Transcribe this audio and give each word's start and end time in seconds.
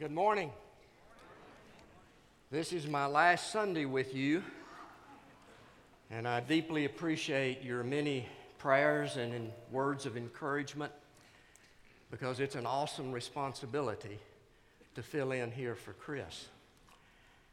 Good 0.00 0.12
morning. 0.12 0.50
This 2.50 2.72
is 2.72 2.86
my 2.86 3.04
last 3.04 3.52
Sunday 3.52 3.84
with 3.84 4.14
you, 4.14 4.42
and 6.10 6.26
I 6.26 6.40
deeply 6.40 6.86
appreciate 6.86 7.62
your 7.62 7.84
many 7.84 8.26
prayers 8.56 9.18
and 9.18 9.52
words 9.70 10.06
of 10.06 10.16
encouragement 10.16 10.90
because 12.10 12.40
it's 12.40 12.54
an 12.54 12.64
awesome 12.64 13.12
responsibility 13.12 14.18
to 14.94 15.02
fill 15.02 15.32
in 15.32 15.50
here 15.50 15.74
for 15.74 15.92
Chris. 15.92 16.48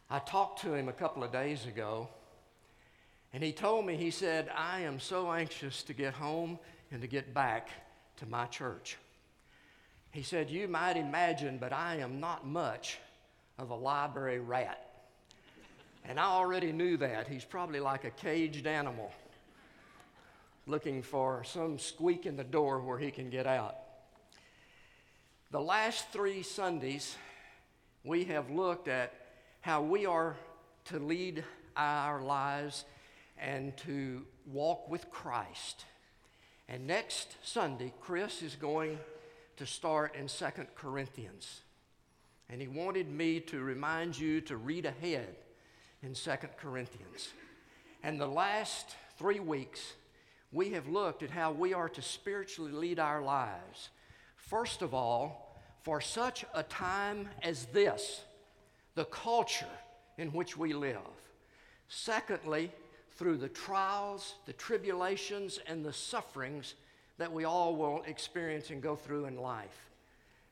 I 0.09 0.19
talked 0.19 0.61
to 0.61 0.73
him 0.73 0.87
a 0.87 0.93
couple 0.93 1.25
of 1.25 1.33
days 1.33 1.65
ago, 1.65 2.07
and 3.33 3.43
he 3.43 3.51
told 3.51 3.85
me, 3.85 3.97
he 3.97 4.09
said, 4.09 4.49
I 4.55 4.79
am 4.83 5.01
so 5.01 5.33
anxious 5.33 5.83
to 5.83 5.93
get 5.93 6.13
home 6.13 6.59
and 6.93 7.01
to 7.01 7.09
get 7.09 7.33
back 7.33 7.67
to 8.15 8.25
my 8.25 8.45
church. 8.45 8.95
He 10.11 10.23
said, 10.23 10.49
You 10.49 10.67
might 10.67 10.97
imagine, 10.97 11.57
but 11.57 11.73
I 11.73 11.97
am 11.97 12.19
not 12.19 12.45
much 12.47 12.97
of 13.57 13.69
a 13.69 13.75
library 13.75 14.39
rat. 14.39 14.83
And 16.05 16.19
I 16.19 16.25
already 16.25 16.71
knew 16.71 16.97
that. 16.97 17.27
He's 17.27 17.43
probably 17.43 17.79
like 17.79 18.05
a 18.05 18.11
caged 18.11 18.65
animal 18.65 19.11
looking 20.65 21.01
for 21.01 21.43
some 21.45 21.79
squeak 21.79 22.25
in 22.25 22.35
the 22.35 22.43
door 22.43 22.79
where 22.81 22.97
he 22.97 23.09
can 23.09 23.29
get 23.29 23.47
out. 23.47 23.75
The 25.49 25.61
last 25.61 26.09
three 26.11 26.43
Sundays, 26.43 27.15
we 28.03 28.25
have 28.25 28.49
looked 28.49 28.89
at 28.89 29.13
how 29.61 29.81
we 29.81 30.05
are 30.05 30.35
to 30.85 30.99
lead 30.99 31.43
our 31.77 32.21
lives 32.21 32.83
and 33.37 33.75
to 33.77 34.25
walk 34.45 34.89
with 34.89 35.09
Christ. 35.09 35.85
And 36.67 36.85
next 36.85 37.35
Sunday, 37.43 37.93
Chris 38.01 38.41
is 38.41 38.55
going 38.55 38.97
to 39.57 39.65
start 39.65 40.15
in 40.15 40.27
Second 40.27 40.67
Corinthians. 40.75 41.61
And 42.49 42.61
he 42.61 42.67
wanted 42.67 43.09
me 43.09 43.39
to 43.41 43.59
remind 43.59 44.17
you 44.17 44.39
to 44.41 44.57
read 44.57 44.85
ahead 44.85 45.35
in 46.01 46.15
Second 46.15 46.51
Corinthians. 46.57 47.29
And 48.03 48.19
the 48.19 48.27
last 48.27 48.95
three 49.17 49.39
weeks, 49.39 49.93
we 50.51 50.69
have 50.71 50.87
looked 50.87 51.23
at 51.23 51.31
how 51.31 51.51
we 51.51 51.73
are 51.73 51.89
to 51.89 52.01
spiritually 52.01 52.71
lead 52.71 52.99
our 52.99 53.21
lives. 53.21 53.89
First 54.35 54.81
of 54.81 54.93
all, 54.93 55.59
for 55.81 55.99
such 55.99 56.45
a 56.53 56.63
time 56.63 57.27
as 57.41 57.65
this, 57.67 58.21
the 58.95 59.05
culture 59.05 59.65
in 60.17 60.29
which 60.29 60.55
we 60.57 60.73
live. 60.73 60.97
Secondly, 61.89 62.71
through 63.11 63.37
the 63.37 63.49
trials, 63.49 64.35
the 64.45 64.53
tribulations, 64.53 65.59
and 65.67 65.83
the 65.83 65.93
sufferings 65.93 66.75
that 67.17 67.31
we 67.31 67.45
all 67.45 67.75
will 67.75 68.03
experience 68.05 68.69
and 68.69 68.81
go 68.81 68.95
through 68.95 69.25
in 69.25 69.37
life. 69.37 69.89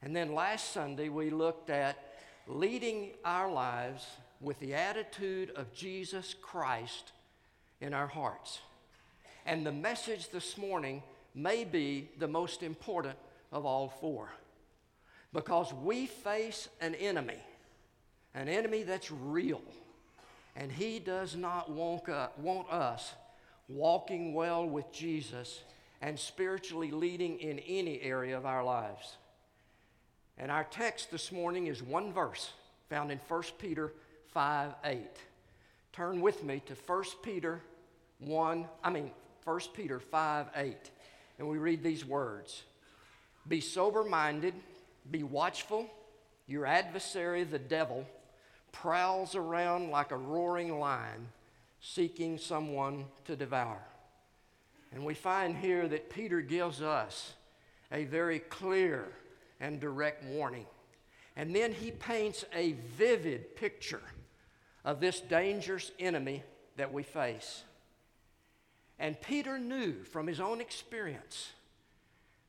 And 0.02 0.16
then 0.16 0.34
last 0.34 0.72
Sunday, 0.72 1.10
we 1.10 1.30
looked 1.30 1.70
at 1.70 1.98
leading 2.48 3.12
our 3.24 3.52
lives 3.52 4.06
with 4.42 4.60
the 4.60 4.74
attitude 4.74 5.52
of 5.56 5.74
Jesus 5.74 6.36
Christ 6.42 7.12
in 7.82 7.94
our 7.94 8.08
hearts. 8.08 8.60
And 9.46 9.66
the 9.66 9.72
message 9.72 10.30
this 10.30 10.58
morning 10.58 11.04
may 11.34 11.64
be 11.64 12.10
the 12.18 12.28
most 12.28 12.64
important 12.64 13.18
of 13.52 13.66
all 13.66 13.90
four 13.90 14.32
because 15.34 15.74
we 15.74 16.06
face 16.06 16.70
an 16.82 16.96
enemy, 16.96 17.40
an 18.34 18.48
enemy 18.48 18.84
that's 18.84 19.12
real, 19.12 19.62
and 20.56 20.72
he 20.72 21.00
does 21.00 21.36
not 21.36 21.70
want, 21.70 22.08
uh, 22.08 22.30
us 22.72 23.14
walking 23.68 24.34
well 24.34 24.66
with 24.66 24.92
Jesus 24.94 25.62
and 26.02 26.20
spiritually 26.20 26.92
leading 26.92 27.40
in 27.40 27.60
any 27.60 28.02
area 28.02 28.38
of 28.38 28.46
our 28.46 28.64
lives. 28.64 29.18
And 30.38 30.52
our 30.52 30.66
text 30.66 31.12
this 31.12 31.32
morning 31.32 31.68
is 31.68 31.82
one 31.82 32.12
verse 32.12 32.52
found 32.90 33.12
in 33.12 33.20
1 33.28 33.44
Peter 33.58 33.94
5 34.34 34.74
8. 34.84 35.00
Turn 35.94 36.22
with 36.22 36.44
me 36.44 36.62
to 36.66 36.74
1 36.74 37.04
Peter 37.24 37.62
1, 38.20 38.68
I 38.84 38.90
mean, 38.90 39.12
1 39.46 39.60
Peter 39.74 40.00
5 40.00 40.48
8. 40.56 40.76
And 41.40 41.48
we 41.48 41.58
read 41.58 41.84
these 41.84 42.06
words 42.06 42.64
Be 43.48 43.62
sober 43.62 44.04
minded, 44.04 44.54
be 45.10 45.24
watchful. 45.24 45.90
Your 46.48 46.68
adversary, 46.68 47.44
the 47.44 47.58
devil, 47.58 48.06
prowls 48.72 49.34
around 49.34 49.90
like 49.90 50.12
a 50.12 50.18
roaring 50.18 50.78
lion, 50.80 51.28
seeking 51.82 52.38
someone 52.38 53.06
to 53.26 53.36
devour. 53.36 53.82
And 54.96 55.04
we 55.04 55.14
find 55.14 55.58
here 55.58 55.90
that 55.90 56.10
Peter 56.10 56.40
gives 56.40 56.82
us 56.82 57.34
a 57.92 58.06
very 58.06 58.40
clear 58.40 59.06
and 59.60 59.78
direct 59.78 60.24
warning. 60.24 60.66
And 61.36 61.54
then 61.54 61.74
he 61.74 61.92
paints 61.92 62.46
a 62.56 62.76
vivid 62.98 63.58
picture 63.58 64.02
of 64.86 65.02
this 65.02 65.20
dangerous 65.20 65.92
enemy 66.00 66.44
that 66.78 66.94
we 66.94 67.04
face. 67.04 67.64
And 68.98 69.20
Peter 69.20 69.60
knew 69.60 70.02
from 70.06 70.28
his 70.28 70.40
own 70.40 70.62
experience 70.62 71.52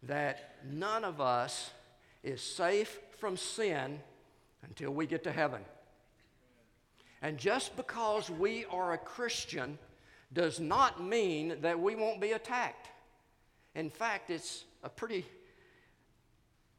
that 0.04 0.54
none 0.70 1.04
of 1.04 1.20
us 1.20 1.72
is 2.22 2.40
safe 2.40 3.00
from 3.18 3.36
sin 3.36 3.98
until 4.62 4.92
we 4.92 5.06
get 5.06 5.24
to 5.24 5.32
heaven. 5.32 5.62
And 7.22 7.38
just 7.38 7.76
because 7.76 8.30
we 8.30 8.66
are 8.66 8.92
a 8.92 8.98
Christian 8.98 9.78
does 10.32 10.60
not 10.60 11.02
mean 11.02 11.56
that 11.62 11.78
we 11.78 11.94
won't 11.94 12.20
be 12.20 12.32
attacked. 12.32 12.88
In 13.74 13.90
fact, 13.90 14.30
it's 14.30 14.64
a 14.82 14.88
pretty 14.88 15.24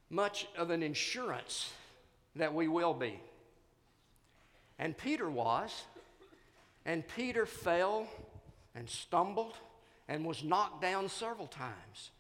much 0.09 0.47
of 0.57 0.69
an 0.69 0.83
insurance 0.83 1.71
that 2.35 2.53
we 2.53 2.67
will 2.67 2.93
be. 2.93 3.19
And 4.79 4.97
Peter 4.97 5.29
was. 5.29 5.83
And 6.85 7.05
Peter 7.05 7.45
fell 7.45 8.07
and 8.73 8.89
stumbled 8.89 9.57
and 10.07 10.25
was 10.25 10.43
knocked 10.43 10.81
down 10.81 11.09
several 11.09 11.47
times. 11.47 12.11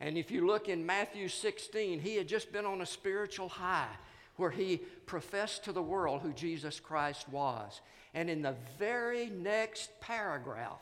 And 0.00 0.16
if 0.16 0.30
you 0.30 0.46
look 0.46 0.68
in 0.68 0.86
Matthew 0.86 1.26
16, 1.26 1.98
he 1.98 2.14
had 2.14 2.28
just 2.28 2.52
been 2.52 2.64
on 2.64 2.80
a 2.80 2.86
spiritual 2.86 3.48
high 3.48 3.88
where 4.38 4.50
he 4.50 4.78
professed 5.04 5.64
to 5.64 5.72
the 5.72 5.82
world 5.82 6.22
who 6.22 6.32
Jesus 6.32 6.80
Christ 6.80 7.28
was. 7.28 7.82
And 8.14 8.30
in 8.30 8.40
the 8.40 8.54
very 8.78 9.26
next 9.26 9.90
paragraph, 10.00 10.80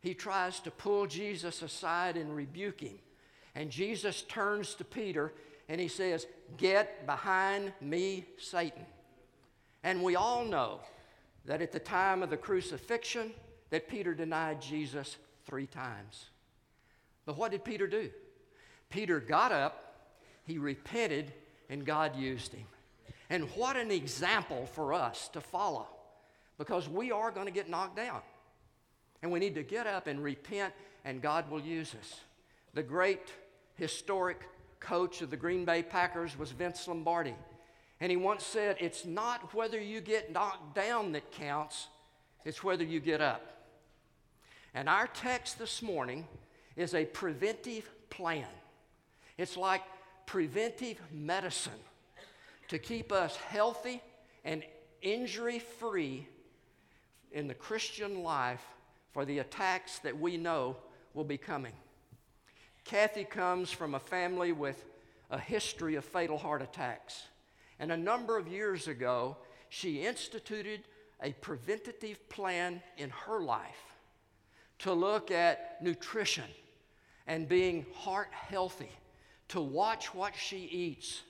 he 0.00 0.14
tries 0.14 0.60
to 0.60 0.70
pull 0.70 1.06
Jesus 1.06 1.62
aside 1.62 2.16
and 2.16 2.34
rebuke 2.34 2.80
him. 2.80 2.98
And 3.54 3.70
Jesus 3.70 4.22
turns 4.22 4.74
to 4.74 4.84
Peter 4.84 5.32
and 5.68 5.80
he 5.80 5.88
says, 5.88 6.26
Get 6.56 7.06
behind 7.06 7.72
me, 7.80 8.24
Satan. 8.38 8.84
And 9.82 10.02
we 10.02 10.16
all 10.16 10.44
know 10.44 10.80
that 11.44 11.62
at 11.62 11.72
the 11.72 11.78
time 11.78 12.22
of 12.22 12.30
the 12.30 12.36
crucifixion, 12.36 13.32
that 13.70 13.88
Peter 13.88 14.14
denied 14.14 14.60
Jesus 14.62 15.16
three 15.46 15.66
times. 15.66 16.26
But 17.26 17.36
what 17.36 17.50
did 17.50 17.64
Peter 17.64 17.86
do? 17.86 18.10
Peter 18.88 19.20
got 19.20 19.52
up, 19.52 19.96
he 20.44 20.58
repented, 20.58 21.32
and 21.68 21.84
God 21.84 22.16
used 22.16 22.52
him. 22.52 22.66
And 23.30 23.44
what 23.54 23.76
an 23.76 23.90
example 23.90 24.66
for 24.66 24.92
us 24.92 25.28
to 25.28 25.40
follow 25.40 25.86
because 26.58 26.88
we 26.88 27.10
are 27.10 27.30
going 27.30 27.46
to 27.46 27.52
get 27.52 27.68
knocked 27.68 27.96
down. 27.96 28.20
And 29.22 29.32
we 29.32 29.38
need 29.38 29.54
to 29.54 29.62
get 29.62 29.86
up 29.86 30.06
and 30.06 30.22
repent, 30.22 30.74
and 31.04 31.22
God 31.22 31.50
will 31.50 31.60
use 31.60 31.94
us. 31.98 32.20
The 32.74 32.82
great 32.82 33.32
historic 33.76 34.42
coach 34.80 35.22
of 35.22 35.30
the 35.30 35.36
Green 35.36 35.64
Bay 35.64 35.82
Packers 35.82 36.38
was 36.38 36.50
Vince 36.50 36.86
Lombardi. 36.86 37.34
And 38.00 38.10
he 38.10 38.16
once 38.16 38.44
said, 38.44 38.76
It's 38.80 39.06
not 39.06 39.54
whether 39.54 39.80
you 39.80 40.00
get 40.00 40.32
knocked 40.32 40.74
down 40.74 41.12
that 41.12 41.32
counts, 41.32 41.88
it's 42.44 42.62
whether 42.62 42.84
you 42.84 43.00
get 43.00 43.20
up. 43.20 43.54
And 44.74 44.88
our 44.88 45.06
text 45.06 45.58
this 45.58 45.82
morning 45.82 46.26
is 46.76 46.94
a 46.94 47.04
preventive 47.04 47.88
plan. 48.10 48.44
It's 49.38 49.56
like 49.56 49.82
preventive 50.26 50.98
medicine 51.12 51.72
to 52.68 52.78
keep 52.78 53.12
us 53.12 53.36
healthy 53.36 54.02
and 54.44 54.62
injury 55.02 55.58
free 55.58 56.26
in 57.32 57.48
the 57.48 57.54
Christian 57.54 58.22
life 58.22 58.64
for 59.12 59.24
the 59.24 59.38
attacks 59.38 59.98
that 60.00 60.18
we 60.18 60.36
know 60.36 60.76
will 61.14 61.24
be 61.24 61.38
coming. 61.38 61.72
Kathy 62.84 63.24
comes 63.24 63.70
from 63.70 63.94
a 63.94 64.00
family 64.00 64.52
with 64.52 64.84
a 65.30 65.38
history 65.38 65.94
of 65.94 66.04
fatal 66.04 66.38
heart 66.38 66.62
attacks. 66.62 67.24
And 67.78 67.90
a 67.90 67.96
number 67.96 68.36
of 68.36 68.48
years 68.48 68.88
ago, 68.88 69.36
she 69.68 70.02
instituted 70.02 70.82
a 71.22 71.32
preventative 71.32 72.28
plan 72.28 72.82
in 72.96 73.10
her 73.10 73.40
life 73.40 73.94
to 74.80 74.92
look 74.92 75.30
at 75.30 75.82
nutrition 75.82 76.44
and 77.26 77.48
being 77.48 77.86
heart 77.94 78.28
healthy, 78.32 78.90
to 79.48 79.60
watch 79.60 80.14
what 80.14 80.34
she 80.34 80.58
eats, 80.58 81.22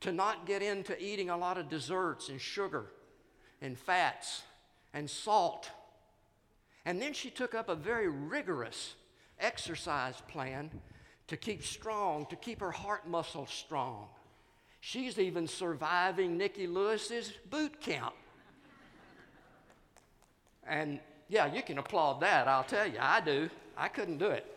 to 0.00 0.12
not 0.12 0.46
get 0.46 0.62
into 0.62 1.00
eating 1.02 1.30
a 1.30 1.36
lot 1.36 1.58
of 1.58 1.68
desserts 1.68 2.28
and 2.28 2.40
sugar 2.40 2.86
and 3.60 3.78
fats 3.78 4.42
and 4.92 5.08
salt. 5.08 5.70
And 6.84 7.00
then 7.00 7.12
she 7.12 7.30
took 7.30 7.54
up 7.54 7.68
a 7.68 7.74
very 7.74 8.08
rigorous 8.08 8.94
exercise 9.40 10.20
plan 10.28 10.70
to 11.28 11.36
keep 11.36 11.64
strong, 11.64 12.26
to 12.26 12.36
keep 12.36 12.60
her 12.60 12.70
heart 12.70 13.08
muscles 13.08 13.50
strong. 13.50 14.08
She's 14.80 15.18
even 15.18 15.48
surviving 15.48 16.36
Nikki 16.36 16.66
Lewis's 16.66 17.32
boot 17.50 17.80
camp. 17.80 18.14
And 20.66 21.00
yeah, 21.28 21.52
you 21.52 21.62
can 21.62 21.78
applaud 21.78 22.20
that, 22.20 22.46
I'll 22.46 22.64
tell 22.64 22.86
you. 22.86 22.98
I 23.00 23.20
do. 23.20 23.50
I 23.76 23.88
couldn't 23.88 24.18
do 24.18 24.26
it. 24.26 24.55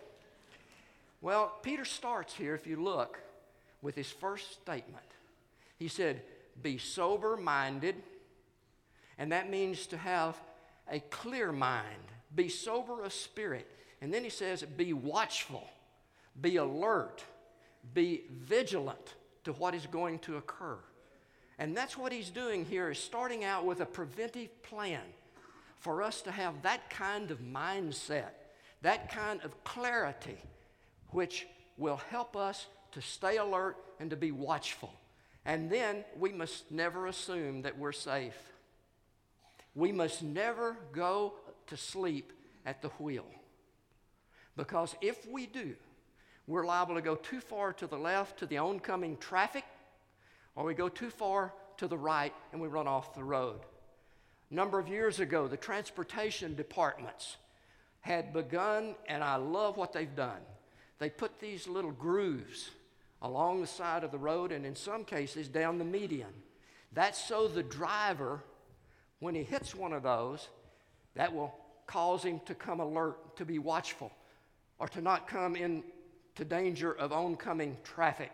Well, 1.22 1.54
Peter 1.62 1.86
starts 1.86 2.34
here, 2.34 2.56
if 2.56 2.66
you 2.66 2.82
look, 2.82 3.20
with 3.82 3.96
his 3.96 4.10
first 4.10 4.54
statement. 4.54 5.06
He 5.78 5.88
said, 5.88 6.22
Be 6.62 6.78
sober 6.78 7.38
minded, 7.38 7.96
and 9.18 9.32
that 9.32 9.50
means 9.50 9.88
to 9.88 9.98
have 9.98 10.38
a 10.90 11.00
clear 11.00 11.52
mind, 11.52 11.86
be 12.34 12.50
sober 12.50 13.04
of 13.04 13.14
spirit. 13.14 13.68
And 14.02 14.14
then 14.14 14.24
he 14.24 14.30
says, 14.30 14.64
Be 14.64 14.94
watchful, 14.94 15.70
be 16.40 16.58
alert, 16.58 17.24
be 17.94 18.24
vigilant 18.32 19.16
to 19.44 19.54
what 19.54 19.76
is 19.76 19.86
going 19.88 20.20
to 20.20 20.38
occur. 20.38 20.78
And 21.58 21.76
that's 21.76 21.98
what 21.98 22.14
he's 22.14 22.30
doing 22.30 22.64
here 22.64 22.90
is 22.90 23.00
starting 23.00 23.44
out 23.44 23.66
with 23.66 23.82
a 23.82 23.86
preventive 23.86 24.64
plan 24.64 25.02
for 25.78 26.02
us 26.02 26.22
to 26.22 26.32
have 26.32 26.62
that 26.62 26.90
kind 26.90 27.32
of 27.32 27.40
mindset, 27.40 28.32
that 28.82 29.12
kind 29.12 29.42
of 29.44 29.62
clarity, 29.66 30.38
which 31.12 31.48
will 31.78 31.98
help 32.10 32.36
us 32.36 32.68
to 32.92 33.02
stay 33.02 33.38
alert 33.38 33.78
and 34.00 34.10
to 34.10 34.16
be 34.16 34.32
watchful. 34.32 34.94
And 35.46 35.70
then 35.70 36.04
we 36.18 36.32
must 36.32 36.70
never 36.72 37.08
assume 37.08 37.62
that 37.64 37.78
we're 37.78 37.92
safe. 37.92 38.38
We 39.76 39.92
must 39.92 40.22
never 40.22 40.76
go 40.92 41.34
to 41.68 41.78
sleep 41.78 42.34
at 42.66 42.82
the 42.82 42.90
wheel. 42.90 43.26
Because 44.56 44.96
if 45.02 45.28
we 45.28 45.46
do, 45.46 45.76
we're 46.48 46.66
liable 46.66 46.96
to 46.96 47.02
go 47.02 47.16
too 47.16 47.40
far 47.40 47.74
to 47.74 47.88
the 47.88 47.98
left 47.98 48.40
to 48.40 48.46
the 48.46 48.58
oncoming 48.58 49.18
traffic, 49.18 49.64
or 50.56 50.66
we 50.66 50.74
go 50.74 50.90
too 50.90 51.10
far 51.10 51.54
to 51.78 51.88
the 51.88 51.98
right 51.98 52.34
and 52.52 52.62
we 52.62 52.68
run 52.68 52.88
off 52.88 53.14
the 53.14 53.24
road. 53.24 53.60
A 54.52 54.54
number 54.54 54.80
of 54.80 54.88
years 54.88 55.20
ago, 55.20 55.48
the 55.48 55.58
transportation 55.58 56.56
departments 56.56 57.38
had 58.02 58.34
begun, 58.34 58.96
and 59.08 59.24
I 59.24 59.36
love 59.36 59.78
what 59.78 59.94
they've 59.94 60.16
done. 60.16 60.42
They 61.00 61.10
put 61.10 61.40
these 61.40 61.68
little 61.68 61.92
grooves 61.92 62.70
along 63.22 63.62
the 63.62 63.68
side 63.68 64.04
of 64.04 64.12
the 64.12 64.18
road 64.18 64.52
and 64.52 64.66
in 64.66 64.76
some 64.76 65.04
cases 65.04 65.48
down 65.48 65.78
the 65.78 65.86
median. 65.86 66.34
That's 66.92 67.24
so 67.24 67.48
the 67.48 67.64
driver, 67.64 68.42
when 69.20 69.36
he 69.36 69.44
hits 69.44 69.76
one 69.76 69.94
of 69.94 70.04
those, 70.04 70.48
that 71.16 71.34
will 71.34 71.54
cause 71.88 72.24
him 72.24 72.40
to 72.46 72.56
come 72.56 72.80
alert, 72.80 73.38
to 73.38 73.46
be 73.46 73.60
watchful, 73.60 74.12
or 74.78 74.88
to 74.90 75.02
not 75.02 75.28
come 75.28 75.56
into 75.56 76.46
danger 76.48 76.94
of 76.94 77.12
oncoming 77.12 77.78
traffic. 77.84 78.32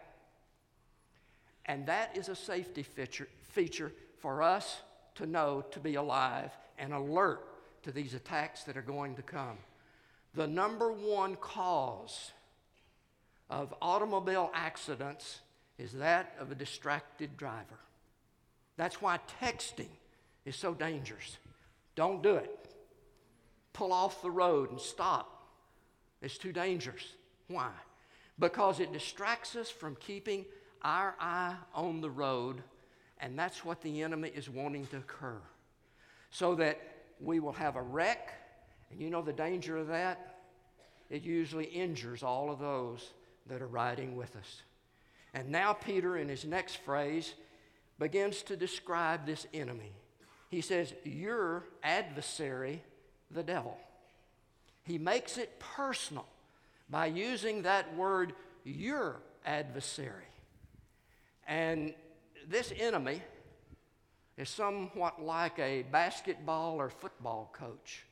And 1.66 1.86
that 1.88 2.16
is 2.16 2.30
a 2.30 2.36
safety 2.36 2.84
feature, 2.84 3.28
feature 3.42 3.92
for 4.20 4.42
us 4.42 4.82
to 5.16 5.26
know 5.26 5.64
to 5.72 5.80
be 5.80 5.96
alive 5.96 6.52
and 6.78 6.94
alert 6.94 7.48
to 7.84 7.92
these 7.92 8.14
attacks 8.14 8.64
that 8.64 8.78
are 8.78 8.82
going 8.82 9.16
to 9.16 9.22
come. 9.22 9.58
The 10.34 10.48
number 10.48 10.92
one 10.92 11.36
cause 11.38 12.32
of 13.50 13.74
automobile 13.82 14.52
accidents 14.54 15.40
is 15.78 15.94
that 15.94 16.36
of 16.40 16.52
a 16.52 16.56
distracted 16.56 17.38
driver. 17.38 17.80
That's 18.78 19.02
why 19.02 19.20
texting 19.42 19.90
is 20.46 20.56
so 20.56 20.74
dangerous. 20.74 21.38
Don't 21.96 22.22
do 22.22 22.36
it. 22.36 22.52
Pull 23.74 23.92
off 23.92 24.22
the 24.22 24.32
road 24.32 24.72
and 24.72 24.80
stop. 24.80 25.48
It's 26.22 26.38
too 26.38 26.52
dangerous. 26.52 27.04
Why? 27.48 27.72
Because 28.40 28.80
it 28.80 28.92
distracts 28.92 29.56
us 29.56 29.70
from 29.70 29.96
keeping 29.98 30.46
our 30.82 31.16
eye 31.20 31.56
on 31.74 32.02
the 32.02 32.10
road, 32.10 32.62
and 33.20 33.38
that's 33.38 33.64
what 33.64 33.82
the 33.82 34.02
enemy 34.02 34.32
is 34.34 34.50
wanting 34.50 34.88
to 34.88 34.98
occur. 34.98 35.40
So 36.32 36.56
that 36.56 36.82
we 37.20 37.40
will 37.40 37.54
have 37.54 37.76
a 37.76 37.82
wreck, 37.82 38.34
and 38.92 39.02
you 39.02 39.10
know 39.10 39.22
the 39.22 39.34
danger 39.34 39.78
of 39.78 39.88
that? 39.88 40.38
It 41.10 41.24
usually 41.24 41.66
injures 41.66 42.24
all 42.24 42.52
of 42.52 42.60
those 42.60 43.12
that 43.48 43.62
are 43.62 43.68
riding 43.68 44.16
with 44.16 44.36
us. 44.36 44.62
And 45.34 45.50
now, 45.50 45.74
Peter, 45.74 46.18
in 46.18 46.30
his 46.30 46.46
next 46.46 46.78
phrase, 46.78 47.34
begins 48.00 48.42
to 48.44 48.56
describe 48.56 49.26
this 49.26 49.46
enemy. 49.54 49.92
He 50.50 50.62
says, 50.62 50.94
Your 51.04 51.66
adversary, 51.84 52.82
the 53.32 53.44
devil. 53.44 53.78
He 54.84 54.98
makes 54.98 55.38
it 55.38 55.60
personal 55.60 56.28
by 56.90 57.08
using 57.08 57.64
that 57.64 57.96
word, 57.96 58.34
your 58.64 59.18
adversary. 59.46 60.30
And 61.48 61.94
this 62.48 62.72
enemy 62.78 63.22
is 64.38 64.50
somewhat 64.50 65.22
like 65.22 65.58
a 65.60 65.84
basketball 65.84 66.76
or 66.80 66.90
football 66.90 67.52
coach 67.54 68.06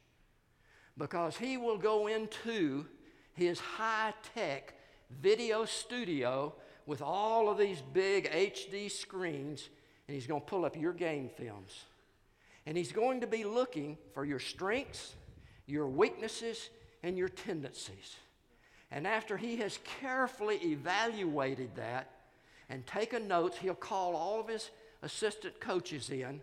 because 0.98 1.38
he 1.38 1.58
will 1.58 1.78
go 1.78 2.08
into 2.08 2.86
his 3.34 3.60
high 3.60 4.14
tech 4.36 4.74
video 5.22 5.66
studio 5.66 6.54
with 6.86 7.02
all 7.02 7.50
of 7.50 7.58
these 7.58 7.82
big 7.94 8.30
HD 8.32 8.92
screens, 8.92 9.70
and 10.08 10.16
he's 10.16 10.28
going 10.28 10.42
to 10.42 10.48
pull 10.48 10.66
up 10.66 10.76
your 10.76 10.94
game 10.94 11.30
films. 11.38 11.86
And 12.66 12.78
he's 12.78 12.92
going 12.92 13.22
to 13.22 13.28
be 13.28 13.44
looking 13.44 13.98
for 14.14 14.26
your 14.26 14.40
strengths, 14.40 15.14
your 15.66 15.88
weaknesses, 15.88 16.70
and 17.04 17.18
your 17.18 17.30
tendencies. 17.30 18.16
And 18.92 19.08
after 19.08 19.38
he 19.38 19.58
has 19.58 19.80
carefully 20.02 20.58
evaluated 20.58 21.76
that 21.76 22.12
and 22.70 22.86
taken 22.86 23.28
notes, 23.28 23.58
he'll 23.58 23.74
call 23.74 24.16
all 24.16 24.40
of 24.40 24.48
his 24.48 24.70
assistant 25.02 25.60
coaches 25.60 26.10
in 26.10 26.42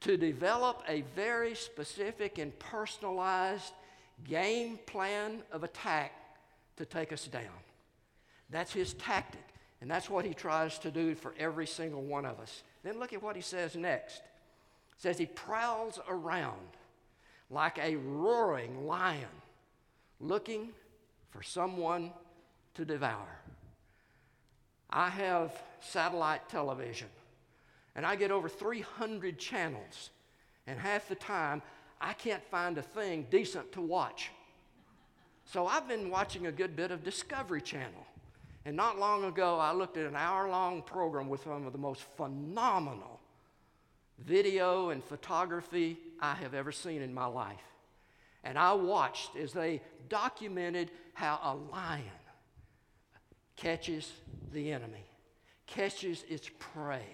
to 0.00 0.16
develop 0.16 0.82
a 0.88 1.02
very 1.14 1.54
specific 1.54 2.38
and 2.38 2.58
personalized 2.58 3.72
game 4.24 4.78
plan 4.86 5.42
of 5.52 5.64
attack 5.64 6.12
to 6.76 6.84
take 6.84 7.12
us 7.12 7.26
down. 7.26 7.42
That's 8.50 8.72
his 8.72 8.94
tactic. 8.94 9.44
And 9.80 9.90
that's 9.90 10.10
what 10.10 10.24
he 10.24 10.34
tries 10.34 10.78
to 10.80 10.90
do 10.90 11.14
for 11.14 11.34
every 11.38 11.66
single 11.66 12.02
one 12.02 12.26
of 12.26 12.38
us. 12.38 12.62
Then 12.82 12.98
look 12.98 13.12
at 13.12 13.22
what 13.22 13.36
he 13.36 13.42
says 13.42 13.76
next. 13.76 14.18
It 14.18 15.02
says 15.02 15.18
he 15.18 15.26
prowls 15.26 15.98
around 16.08 16.76
like 17.48 17.78
a 17.78 17.96
roaring 17.96 18.86
lion 18.86 19.28
looking 20.20 20.68
for 21.30 21.42
someone 21.42 22.12
to 22.74 22.84
devour. 22.84 23.40
I 24.90 25.08
have 25.08 25.62
satellite 25.80 26.48
television, 26.48 27.08
and 27.94 28.04
I 28.04 28.16
get 28.16 28.30
over 28.30 28.48
300 28.48 29.38
channels, 29.38 30.10
and 30.66 30.78
half 30.78 31.08
the 31.08 31.14
time 31.14 31.62
I 32.00 32.12
can't 32.12 32.44
find 32.50 32.76
a 32.76 32.82
thing 32.82 33.26
decent 33.30 33.72
to 33.72 33.80
watch. 33.80 34.30
So 35.44 35.66
I've 35.66 35.88
been 35.88 36.10
watching 36.10 36.46
a 36.46 36.52
good 36.52 36.76
bit 36.76 36.90
of 36.90 37.02
Discovery 37.02 37.60
Channel. 37.60 38.06
And 38.64 38.76
not 38.76 38.98
long 38.98 39.24
ago, 39.24 39.58
I 39.58 39.72
looked 39.72 39.96
at 39.96 40.06
an 40.06 40.16
hour 40.16 40.48
long 40.48 40.82
program 40.82 41.28
with 41.28 41.42
some 41.44 41.66
of 41.66 41.72
the 41.72 41.78
most 41.78 42.02
phenomenal 42.16 43.20
video 44.18 44.90
and 44.90 45.02
photography 45.02 45.98
I 46.20 46.34
have 46.34 46.52
ever 46.52 46.70
seen 46.70 47.00
in 47.00 47.14
my 47.14 47.26
life. 47.26 47.56
And 48.44 48.58
I 48.58 48.72
watched 48.74 49.36
as 49.36 49.52
they 49.52 49.80
documented 50.08 50.90
how 51.14 51.38
a 51.42 51.54
lion 51.72 52.04
catches 53.56 54.10
the 54.52 54.72
enemy, 54.72 55.04
catches 55.66 56.24
its 56.28 56.50
prey. 56.58 57.04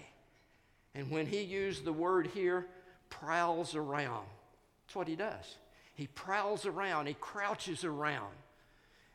And 0.95 1.11
when 1.11 1.25
he 1.25 1.41
used 1.41 1.85
the 1.85 1.93
word 1.93 2.27
here, 2.27 2.67
prowls 3.09 3.75
around, 3.75 4.25
that's 4.85 4.95
what 4.95 5.07
he 5.07 5.15
does. 5.15 5.57
He 5.95 6.07
prowls 6.07 6.65
around, 6.65 7.07
he 7.07 7.15
crouches 7.15 7.83
around 7.83 8.33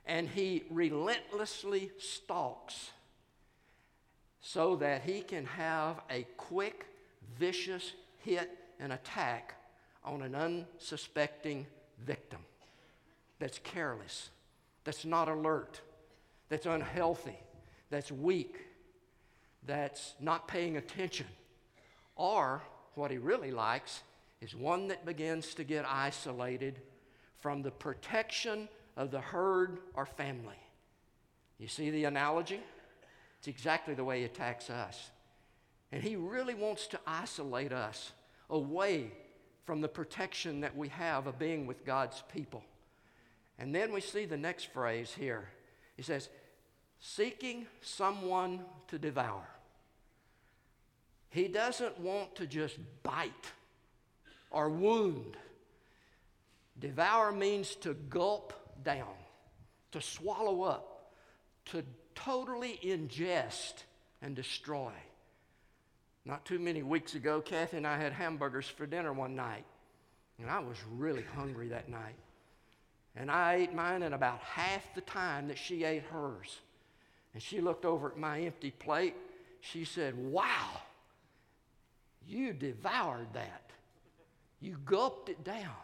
and 0.06 0.28
he 0.28 0.64
relentlessly 0.70 1.90
stalks 1.98 2.90
so 4.40 4.76
that 4.76 5.02
he 5.02 5.20
can 5.20 5.46
have 5.46 6.00
a 6.10 6.26
quick, 6.36 6.86
vicious 7.38 7.92
hit 8.18 8.50
and 8.80 8.92
attack 8.92 9.54
on 10.04 10.22
an 10.22 10.34
unsuspecting 10.34 11.66
victim 12.04 12.40
that's 13.38 13.58
careless, 13.58 14.30
that's 14.84 15.04
not 15.04 15.28
alert, 15.28 15.80
that's 16.48 16.66
unhealthy, 16.66 17.38
that's 17.90 18.10
weak, 18.10 18.56
that's 19.66 20.14
not 20.20 20.48
paying 20.48 20.76
attention. 20.76 21.26
Or 22.16 22.62
what 22.94 23.10
he 23.10 23.18
really 23.18 23.50
likes 23.50 24.02
is 24.40 24.54
one 24.54 24.88
that 24.88 25.06
begins 25.06 25.54
to 25.54 25.64
get 25.64 25.84
isolated 25.88 26.80
from 27.40 27.62
the 27.62 27.70
protection 27.70 28.68
of 28.96 29.10
the 29.10 29.20
herd 29.20 29.78
or 29.94 30.06
family. 30.06 30.58
You 31.58 31.68
see 31.68 31.90
the 31.90 32.04
analogy? 32.04 32.60
It's 33.38 33.48
exactly 33.48 33.94
the 33.94 34.04
way 34.04 34.20
he 34.20 34.24
attacks 34.24 34.70
us. 34.70 35.10
And 35.90 36.02
he 36.02 36.16
really 36.16 36.54
wants 36.54 36.86
to 36.88 37.00
isolate 37.06 37.72
us 37.72 38.12
away 38.48 39.12
from 39.64 39.80
the 39.80 39.88
protection 39.88 40.60
that 40.60 40.76
we 40.76 40.88
have 40.88 41.26
of 41.26 41.38
being 41.38 41.66
with 41.66 41.84
God's 41.84 42.22
people. 42.32 42.62
And 43.58 43.74
then 43.74 43.92
we 43.92 44.00
see 44.00 44.24
the 44.24 44.36
next 44.36 44.72
phrase 44.72 45.14
here. 45.16 45.48
He 45.96 46.02
says, 46.02 46.28
seeking 46.98 47.66
someone 47.80 48.60
to 48.88 48.98
devour. 48.98 49.46
He 51.28 51.48
doesn't 51.48 51.98
want 51.98 52.34
to 52.36 52.46
just 52.46 52.78
bite 53.02 53.52
or 54.50 54.68
wound. 54.68 55.36
Devour 56.78 57.32
means 57.32 57.74
to 57.76 57.94
gulp 57.94 58.52
down, 58.84 59.14
to 59.92 60.00
swallow 60.00 60.62
up, 60.62 61.12
to 61.66 61.82
totally 62.14 62.78
ingest 62.82 63.84
and 64.20 64.34
destroy. 64.34 64.92
Not 66.24 66.44
too 66.44 66.58
many 66.58 66.82
weeks 66.82 67.14
ago, 67.14 67.40
Kathy 67.40 67.78
and 67.78 67.86
I 67.86 67.98
had 67.98 68.12
hamburgers 68.12 68.66
for 68.66 68.86
dinner 68.86 69.12
one 69.12 69.34
night, 69.34 69.64
and 70.38 70.48
I 70.48 70.60
was 70.60 70.76
really 70.96 71.24
hungry 71.34 71.68
that 71.68 71.88
night. 71.88 72.16
And 73.16 73.30
I 73.30 73.54
ate 73.54 73.74
mine 73.74 74.02
in 74.02 74.12
about 74.12 74.38
half 74.40 74.94
the 74.94 75.00
time 75.02 75.48
that 75.48 75.58
she 75.58 75.84
ate 75.84 76.04
hers. 76.04 76.60
And 77.34 77.42
she 77.42 77.60
looked 77.60 77.84
over 77.84 78.10
at 78.10 78.16
my 78.16 78.40
empty 78.40 78.70
plate. 78.70 79.14
She 79.60 79.84
said, 79.84 80.16
Wow, 80.16 80.80
you 82.26 82.52
devoured 82.52 83.32
that. 83.34 83.70
You 84.60 84.78
gulped 84.84 85.28
it 85.28 85.44
down. 85.44 85.74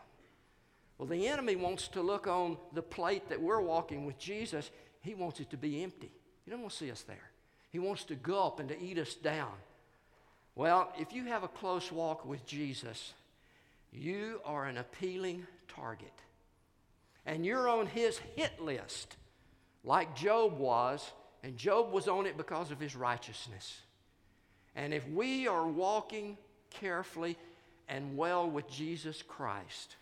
Well, 0.99 1.07
the 1.07 1.29
enemy 1.29 1.55
wants 1.55 1.89
to 1.89 2.03
look 2.03 2.27
on 2.27 2.59
the 2.73 2.83
plate 2.83 3.29
that 3.29 3.41
we're 3.41 3.61
walking 3.61 4.05
with 4.05 4.19
Jesus. 4.19 4.71
He 5.01 5.15
wants 5.15 5.39
it 5.39 5.51
to 5.51 5.57
be 5.57 5.83
empty. 5.83 6.11
He 6.45 6.51
doesn't 6.51 6.63
want 6.63 6.73
to 6.73 6.79
see 6.79 6.91
us 6.91 7.03
there. 7.03 7.31
He 7.71 7.79
wants 7.79 8.05
to 8.05 8.17
gulp 8.17 8.59
and 8.59 8.69
to 8.69 8.83
eat 8.83 8.99
us 8.99 9.15
down. 9.15 9.53
Well, 10.57 10.93
if 10.99 11.13
you 11.13 11.25
have 11.27 11.45
a 11.45 11.49
close 11.49 11.93
walk 11.93 12.27
with 12.27 12.45
Jesus, 12.45 13.13
you 13.93 14.41
are 14.45 14.67
an 14.67 14.77
appealing 14.77 15.47
target. 15.69 16.13
And 17.25 17.47
you're 17.47 17.69
on 17.69 17.87
his 17.87 18.19
hit 18.35 18.61
list, 18.61 19.17
like 19.85 20.17
Job 20.17 20.59
was, 20.59 21.13
and 21.45 21.57
Job 21.57 21.93
was 21.93 22.09
on 22.09 22.27
it 22.27 22.37
because 22.37 22.73
of 22.73 22.81
his 22.81 22.97
righteousness. 22.97 23.83
And 24.75 24.93
if 24.93 25.09
we 25.09 25.47
are 25.47 25.67
walking 25.67 26.39
carefully 26.71 27.37
and 27.89 28.17
well 28.17 28.51
with 28.51 28.69
Jesus 28.69 29.23
Christ, 29.23 29.97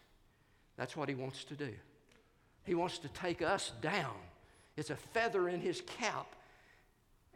that's 0.76 0.96
what 0.96 1.08
he 1.08 1.14
wants 1.14 1.44
to 1.44 1.54
do. 1.54 1.72
He 2.64 2.74
wants 2.74 2.98
to 2.98 3.08
take 3.08 3.42
us 3.42 3.72
down. 3.80 4.14
It's 4.76 4.90
a 4.90 4.96
feather 4.96 5.48
in 5.48 5.60
his 5.60 5.82
cap. 5.82 6.34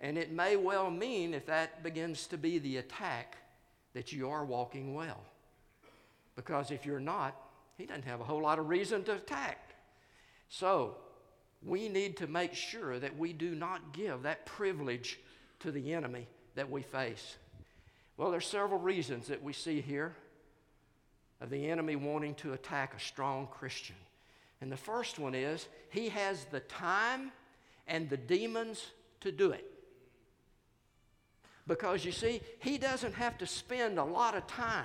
And 0.00 0.18
it 0.18 0.32
may 0.32 0.56
well 0.56 0.90
mean, 0.90 1.34
if 1.34 1.46
that 1.46 1.82
begins 1.82 2.26
to 2.28 2.38
be 2.38 2.58
the 2.58 2.78
attack, 2.78 3.36
that 3.94 4.12
you 4.12 4.30
are 4.30 4.44
walking 4.44 4.94
well. 4.94 5.20
Because 6.36 6.70
if 6.70 6.86
you're 6.86 7.00
not, 7.00 7.36
he 7.76 7.86
doesn't 7.86 8.04
have 8.04 8.20
a 8.20 8.24
whole 8.24 8.42
lot 8.42 8.58
of 8.58 8.68
reason 8.68 9.04
to 9.04 9.14
attack. 9.14 9.74
So, 10.48 10.96
we 11.62 11.88
need 11.88 12.16
to 12.18 12.26
make 12.26 12.54
sure 12.54 12.98
that 12.98 13.16
we 13.18 13.32
do 13.32 13.54
not 13.54 13.92
give 13.92 14.22
that 14.22 14.46
privilege 14.46 15.18
to 15.60 15.70
the 15.70 15.92
enemy 15.92 16.26
that 16.54 16.70
we 16.70 16.82
face. 16.82 17.36
Well, 18.16 18.30
there's 18.30 18.46
several 18.46 18.80
reasons 18.80 19.28
that 19.28 19.42
we 19.42 19.52
see 19.52 19.80
here 19.80 20.14
of 21.40 21.50
the 21.50 21.70
enemy 21.70 21.96
wanting 21.96 22.34
to 22.36 22.52
attack 22.52 22.94
a 22.94 23.00
strong 23.00 23.48
Christian. 23.50 23.96
And 24.60 24.70
the 24.70 24.76
first 24.76 25.18
one 25.18 25.34
is 25.34 25.68
he 25.90 26.10
has 26.10 26.44
the 26.46 26.60
time 26.60 27.32
and 27.86 28.08
the 28.08 28.16
demons 28.16 28.86
to 29.20 29.32
do 29.32 29.50
it. 29.52 29.64
Because 31.66 32.04
you 32.04 32.12
see, 32.12 32.40
he 32.58 32.78
doesn't 32.78 33.14
have 33.14 33.38
to 33.38 33.46
spend 33.46 33.98
a 33.98 34.04
lot 34.04 34.34
of 34.34 34.46
time 34.46 34.84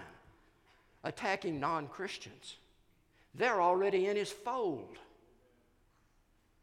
attacking 1.03 1.59
non 1.59 1.87
Christians, 1.87 2.57
they're 3.33 3.61
already 3.61 4.07
in 4.07 4.15
his 4.15 4.31
fold. 4.31 4.97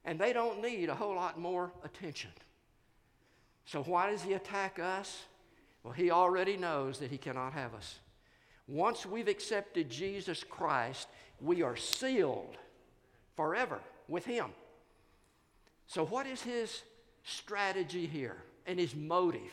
And 0.05 0.19
they 0.19 0.33
don't 0.33 0.61
need 0.61 0.89
a 0.89 0.95
whole 0.97 1.15
lot 1.15 1.39
more 1.39 1.71
attention. 1.85 2.31
So, 3.67 3.85
why 3.85 4.11
does 4.11 4.23
he 4.23 4.33
attack 4.33 4.81
us? 4.81 5.23
Well, 5.85 5.93
he 5.93 6.11
already 6.11 6.57
knows 6.57 6.99
that 6.99 7.11
he 7.11 7.19
cannot 7.19 7.53
have 7.53 7.75
us. 7.75 8.01
Once 8.73 9.05
we've 9.05 9.29
accepted 9.29 9.91
Jesus 9.91 10.43
Christ, 10.43 11.07
we 11.43 11.61
are 11.61 11.77
sealed 11.77 12.57
forever 13.37 13.79
with 14.09 14.25
him. 14.25 14.47
So, 15.87 16.07
what 16.07 16.27
is 16.27 16.41
his 16.41 16.81
strategy 17.23 18.07
here 18.07 18.39
and 18.67 18.79
his 18.79 18.95
motive? 18.95 19.53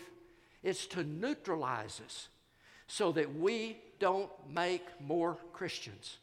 It's 0.64 0.86
to 0.88 1.04
neutralize 1.04 2.00
us 2.06 2.30
so 2.88 3.12
that 3.12 3.36
we 3.36 3.76
don't 4.00 4.32
make 4.50 4.86
more 5.02 5.38
Christians. 5.52 6.18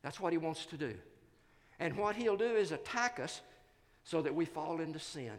That's 0.00 0.18
what 0.18 0.32
he 0.32 0.38
wants 0.38 0.64
to 0.66 0.78
do. 0.78 0.94
And 1.78 1.98
what 1.98 2.16
he'll 2.16 2.38
do 2.38 2.56
is 2.56 2.72
attack 2.72 3.20
us 3.20 3.42
so 4.04 4.22
that 4.22 4.34
we 4.34 4.46
fall 4.46 4.80
into 4.80 4.98
sin. 4.98 5.32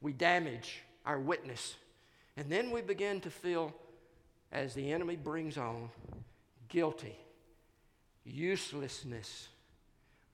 We 0.00 0.14
damage 0.14 0.80
our 1.04 1.20
witness. 1.20 1.76
And 2.38 2.48
then 2.48 2.70
we 2.70 2.80
begin 2.80 3.20
to 3.20 3.30
feel, 3.30 3.74
as 4.52 4.74
the 4.74 4.92
enemy 4.92 5.16
brings 5.16 5.56
on, 5.56 5.88
guilty, 6.68 7.16
uselessness, 8.24 9.48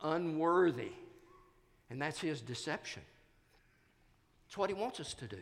unworthy. 0.03 0.93
And 1.89 2.03
that's 2.03 2.21
his 2.21 2.41
deception. 2.41 3.03
It's 4.47 4.59
what 4.59 4.71
he 4.71 4.75
wants 4.75 5.01
us 5.01 5.15
to 5.15 5.27
do. 5.27 5.39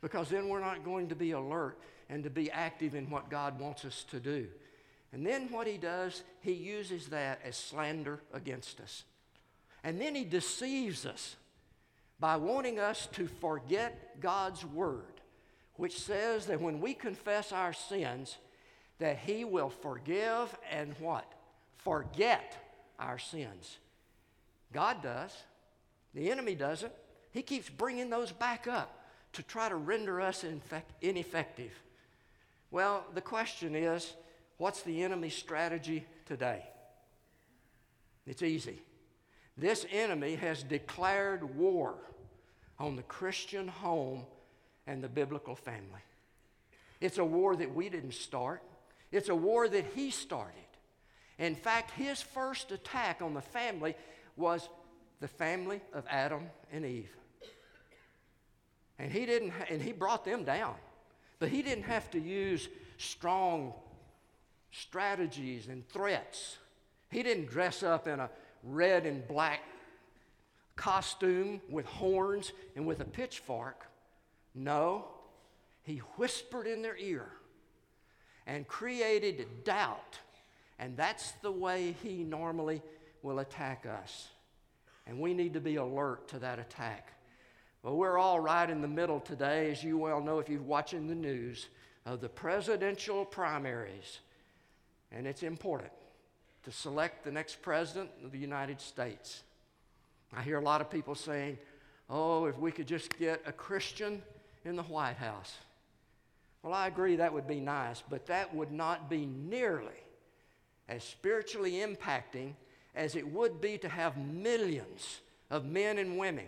Because 0.00 0.28
then 0.28 0.48
we're 0.48 0.60
not 0.60 0.84
going 0.84 1.08
to 1.08 1.14
be 1.14 1.32
alert 1.32 1.78
and 2.08 2.24
to 2.24 2.30
be 2.30 2.50
active 2.50 2.94
in 2.94 3.10
what 3.10 3.30
God 3.30 3.58
wants 3.58 3.84
us 3.84 4.04
to 4.10 4.20
do. 4.20 4.46
And 5.12 5.26
then 5.26 5.50
what 5.50 5.66
he 5.66 5.78
does, 5.78 6.22
he 6.40 6.52
uses 6.52 7.08
that 7.08 7.40
as 7.44 7.56
slander 7.56 8.20
against 8.32 8.80
us. 8.80 9.04
And 9.82 10.00
then 10.00 10.14
he 10.14 10.24
deceives 10.24 11.06
us 11.06 11.36
by 12.18 12.36
wanting 12.36 12.78
us 12.78 13.06
to 13.12 13.26
forget 13.26 14.20
God's 14.20 14.64
word, 14.64 15.13
which 15.76 16.00
says 16.00 16.46
that 16.46 16.60
when 16.60 16.80
we 16.80 16.94
confess 16.94 17.52
our 17.52 17.72
sins, 17.72 18.36
that 18.98 19.18
he 19.18 19.44
will 19.44 19.70
forgive 19.70 20.56
and 20.70 20.94
what? 20.98 21.30
Forget 21.78 22.56
our 22.98 23.18
sins. 23.18 23.78
God 24.72 25.02
does. 25.02 25.32
The 26.14 26.30
enemy 26.30 26.54
doesn't. 26.54 26.92
He 27.32 27.42
keeps 27.42 27.68
bringing 27.68 28.10
those 28.10 28.30
back 28.30 28.68
up 28.68 29.04
to 29.32 29.42
try 29.42 29.68
to 29.68 29.76
render 29.76 30.20
us 30.20 30.44
ineffective. 31.00 31.72
Well, 32.70 33.04
the 33.14 33.20
question 33.20 33.74
is 33.74 34.14
what's 34.58 34.82
the 34.82 35.02
enemy's 35.02 35.34
strategy 35.34 36.06
today? 36.26 36.64
It's 38.26 38.42
easy. 38.42 38.80
This 39.56 39.86
enemy 39.90 40.36
has 40.36 40.62
declared 40.62 41.56
war 41.56 41.94
on 42.78 42.96
the 42.96 43.02
Christian 43.02 43.68
home 43.68 44.24
and 44.86 45.02
the 45.02 45.08
biblical 45.08 45.54
family. 45.54 46.00
It's 47.00 47.18
a 47.18 47.24
war 47.24 47.56
that 47.56 47.74
we 47.74 47.88
didn't 47.88 48.14
start, 48.14 48.62
it's 49.12 49.28
a 49.28 49.34
war 49.34 49.68
that 49.68 49.86
he 49.94 50.10
started. 50.10 50.54
In 51.38 51.56
fact, 51.56 51.90
his 51.92 52.22
first 52.22 52.70
attack 52.70 53.20
on 53.20 53.34
the 53.34 53.42
family 53.42 53.96
was 54.36 54.68
the 55.20 55.28
family 55.28 55.80
of 55.92 56.04
Adam 56.08 56.48
and 56.72 56.84
Eve. 56.84 57.10
And 58.98 59.10
he 59.10 59.26
didn't 59.26 59.52
and 59.68 59.82
he 59.82 59.92
brought 59.92 60.24
them 60.24 60.44
down. 60.44 60.74
But 61.40 61.48
he 61.48 61.62
didn't 61.62 61.84
have 61.84 62.10
to 62.12 62.20
use 62.20 62.68
strong 62.96 63.74
strategies 64.70 65.66
and 65.68 65.86
threats. 65.88 66.58
He 67.10 67.22
didn't 67.22 67.48
dress 67.48 67.82
up 67.82 68.06
in 68.06 68.20
a 68.20 68.30
red 68.62 69.06
and 69.06 69.26
black 69.26 69.60
costume 70.76 71.60
with 71.68 71.86
horns 71.86 72.52
and 72.76 72.86
with 72.86 73.00
a 73.00 73.04
pitchfork. 73.04 73.86
No, 74.54 75.06
he 75.82 75.98
whispered 76.16 76.66
in 76.66 76.82
their 76.82 76.96
ear 76.96 77.26
and 78.46 78.66
created 78.66 79.46
doubt. 79.64 80.18
And 80.78 80.96
that's 80.96 81.32
the 81.42 81.52
way 81.52 81.94
he 82.02 82.24
normally 82.24 82.82
will 83.22 83.38
attack 83.38 83.86
us. 83.86 84.28
And 85.06 85.20
we 85.20 85.34
need 85.34 85.54
to 85.54 85.60
be 85.60 85.76
alert 85.76 86.28
to 86.28 86.38
that 86.40 86.58
attack. 86.58 87.12
Well, 87.82 87.96
we're 87.96 88.18
all 88.18 88.40
right 88.40 88.68
in 88.68 88.80
the 88.80 88.88
middle 88.88 89.20
today, 89.20 89.70
as 89.70 89.84
you 89.84 89.98
well 89.98 90.20
know 90.20 90.38
if 90.38 90.48
you're 90.48 90.62
watching 90.62 91.06
the 91.06 91.14
news, 91.14 91.68
of 92.06 92.20
the 92.20 92.28
presidential 92.28 93.24
primaries. 93.24 94.20
And 95.12 95.26
it's 95.26 95.42
important 95.42 95.92
to 96.64 96.72
select 96.72 97.24
the 97.24 97.30
next 97.30 97.62
president 97.62 98.10
of 98.24 98.32
the 98.32 98.38
United 98.38 98.80
States. 98.80 99.42
I 100.32 100.42
hear 100.42 100.58
a 100.58 100.64
lot 100.64 100.80
of 100.80 100.90
people 100.90 101.14
saying, 101.14 101.58
oh, 102.10 102.46
if 102.46 102.58
we 102.58 102.72
could 102.72 102.88
just 102.88 103.18
get 103.18 103.42
a 103.46 103.52
Christian 103.52 104.22
in 104.64 104.76
the 104.76 104.82
White 104.82 105.16
House. 105.16 105.56
Well, 106.62 106.72
I 106.72 106.86
agree 106.86 107.16
that 107.16 107.32
would 107.32 107.46
be 107.46 107.60
nice, 107.60 108.02
but 108.08 108.26
that 108.26 108.54
would 108.54 108.72
not 108.72 109.10
be 109.10 109.26
nearly 109.26 110.00
as 110.88 111.04
spiritually 111.04 111.72
impacting 111.72 112.54
as 112.94 113.16
it 113.16 113.26
would 113.26 113.60
be 113.60 113.76
to 113.78 113.88
have 113.88 114.16
millions 114.16 115.20
of 115.50 115.64
men 115.64 115.98
and 115.98 116.16
women 116.16 116.46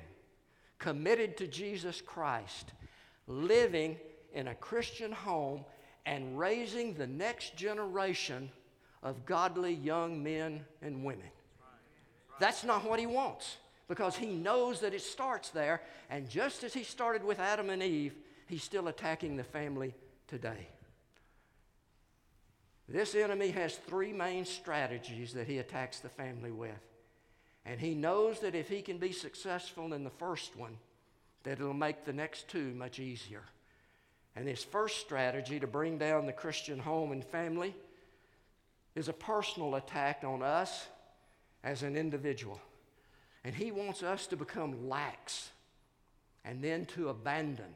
committed 0.78 1.36
to 1.36 1.46
Jesus 1.46 2.00
Christ, 2.00 2.72
living 3.26 3.98
in 4.32 4.48
a 4.48 4.54
Christian 4.54 5.12
home 5.12 5.64
and 6.04 6.38
raising 6.38 6.94
the 6.94 7.06
next 7.06 7.56
generation 7.56 8.50
of 9.02 9.26
godly 9.26 9.74
young 9.74 10.22
men 10.22 10.64
and 10.82 11.04
women. 11.04 11.28
That's 12.38 12.64
not 12.64 12.84
what 12.84 13.00
he 13.00 13.06
wants 13.06 13.56
because 13.88 14.16
he 14.16 14.26
knows 14.26 14.80
that 14.80 14.94
it 14.94 15.02
starts 15.02 15.50
there. 15.50 15.82
And 16.10 16.28
just 16.28 16.64
as 16.64 16.74
he 16.74 16.82
started 16.82 17.24
with 17.24 17.38
Adam 17.38 17.70
and 17.70 17.82
Eve, 17.82 18.14
he's 18.46 18.62
still 18.62 18.88
attacking 18.88 19.36
the 19.36 19.44
family 19.44 19.94
today. 20.26 20.68
This 22.88 23.14
enemy 23.14 23.50
has 23.50 23.76
three 23.76 24.12
main 24.12 24.44
strategies 24.44 25.32
that 25.34 25.48
he 25.48 25.58
attacks 25.58 26.00
the 26.00 26.08
family 26.08 26.52
with. 26.52 26.70
And 27.64 27.80
he 27.80 27.94
knows 27.94 28.40
that 28.40 28.54
if 28.54 28.68
he 28.68 28.80
can 28.80 28.98
be 28.98 29.10
successful 29.10 29.92
in 29.92 30.04
the 30.04 30.10
first 30.10 30.56
one, 30.56 30.78
that 31.42 31.60
it'll 31.60 31.74
make 31.74 32.04
the 32.04 32.12
next 32.12 32.48
two 32.48 32.72
much 32.74 33.00
easier. 33.00 33.42
And 34.36 34.46
his 34.46 34.62
first 34.62 35.00
strategy 35.00 35.58
to 35.58 35.66
bring 35.66 35.98
down 35.98 36.26
the 36.26 36.32
Christian 36.32 36.78
home 36.78 37.10
and 37.10 37.24
family 37.24 37.74
is 38.94 39.08
a 39.08 39.12
personal 39.12 39.74
attack 39.74 40.22
on 40.24 40.42
us 40.42 40.86
as 41.64 41.82
an 41.82 41.96
individual. 41.96 42.60
And 43.46 43.54
he 43.54 43.70
wants 43.70 44.02
us 44.02 44.26
to 44.26 44.36
become 44.36 44.88
lax 44.88 45.50
and 46.44 46.64
then 46.64 46.84
to 46.86 47.10
abandon 47.10 47.72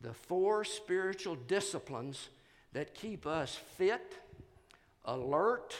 the 0.00 0.12
four 0.12 0.64
spiritual 0.64 1.36
disciplines 1.36 2.28
that 2.72 2.92
keep 2.92 3.24
us 3.24 3.60
fit, 3.78 4.16
alert, 5.04 5.76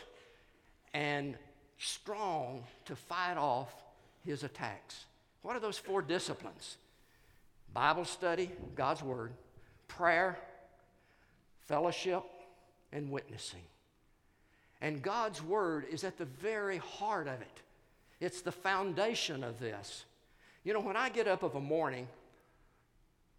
and 0.94 1.34
strong 1.78 2.62
to 2.84 2.94
fight 2.94 3.36
off 3.36 3.74
his 4.24 4.44
attacks. 4.44 5.06
What 5.42 5.56
are 5.56 5.60
those 5.60 5.78
four 5.78 6.00
disciplines? 6.00 6.76
Bible 7.74 8.04
study, 8.04 8.52
God's 8.76 9.02
Word, 9.02 9.32
prayer, 9.88 10.38
fellowship, 11.66 12.22
and 12.92 13.10
witnessing. 13.10 13.62
And 14.80 15.02
God's 15.02 15.42
Word 15.42 15.86
is 15.90 16.04
at 16.04 16.18
the 16.18 16.24
very 16.24 16.78
heart 16.78 17.26
of 17.26 17.40
it. 17.40 17.62
It's 18.22 18.40
the 18.40 18.52
foundation 18.52 19.42
of 19.42 19.58
this. 19.58 20.04
You 20.62 20.72
know, 20.72 20.80
when 20.80 20.96
I 20.96 21.08
get 21.08 21.26
up 21.26 21.42
of 21.42 21.56
a 21.56 21.60
morning, 21.60 22.06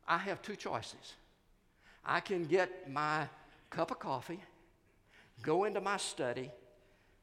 I 0.06 0.18
have 0.18 0.42
two 0.42 0.58
choices. 0.58 1.14
I 2.06 2.20
can 2.20 2.44
get 2.44 2.92
my 2.92 3.30
cup 3.70 3.92
of 3.92 4.00
coffee, 4.00 4.42
go 5.42 5.64
into 5.64 5.80
my 5.80 5.96
study, 5.96 6.52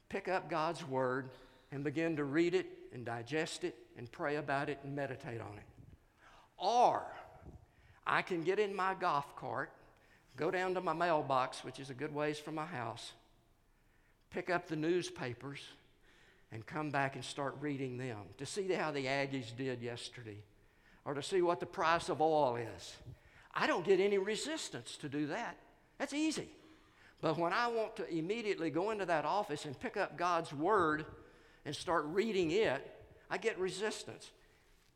pick 0.08 0.26
up 0.26 0.48
God's 0.48 0.88
Word, 0.88 1.28
and 1.70 1.84
begin 1.84 2.16
to 2.16 2.24
read 2.24 2.54
it 2.54 2.66
and 2.94 3.04
digest 3.04 3.62
it 3.64 3.76
and 3.98 4.10
pray 4.10 4.36
about 4.36 4.70
it 4.70 4.78
and 4.82 4.96
meditate 4.96 5.42
on 5.42 5.58
it. 5.58 5.84
Or 6.56 7.04
I 8.06 8.22
can 8.22 8.42
get 8.42 8.58
in 8.58 8.74
my 8.74 8.94
golf 8.94 9.36
cart, 9.36 9.70
go 10.34 10.50
down 10.50 10.72
to 10.72 10.80
my 10.80 10.94
mailbox, 10.94 11.62
which 11.62 11.78
is 11.78 11.90
a 11.90 11.94
good 11.94 12.14
ways 12.14 12.38
from 12.38 12.54
my 12.54 12.64
house, 12.64 13.12
pick 14.30 14.48
up 14.48 14.66
the 14.66 14.76
newspapers, 14.76 15.60
and 16.52 16.66
come 16.66 16.90
back 16.90 17.14
and 17.14 17.24
start 17.24 17.56
reading 17.60 17.96
them 17.96 18.18
to 18.38 18.46
see 18.46 18.72
how 18.72 18.90
the 18.90 19.06
Aggies 19.06 19.56
did 19.56 19.82
yesterday 19.82 20.38
or 21.04 21.14
to 21.14 21.22
see 21.22 21.42
what 21.42 21.60
the 21.60 21.66
price 21.66 22.08
of 22.08 22.20
oil 22.20 22.56
is. 22.56 22.96
I 23.54 23.66
don't 23.66 23.84
get 23.84 24.00
any 24.00 24.18
resistance 24.18 24.96
to 24.98 25.08
do 25.08 25.26
that. 25.28 25.56
That's 25.98 26.14
easy. 26.14 26.48
But 27.20 27.38
when 27.38 27.52
I 27.52 27.68
want 27.68 27.96
to 27.96 28.08
immediately 28.08 28.70
go 28.70 28.90
into 28.90 29.04
that 29.06 29.24
office 29.24 29.64
and 29.64 29.78
pick 29.78 29.96
up 29.96 30.16
God's 30.16 30.52
Word 30.52 31.04
and 31.64 31.74
start 31.74 32.06
reading 32.06 32.50
it, 32.50 32.80
I 33.30 33.38
get 33.38 33.58
resistance. 33.58 34.30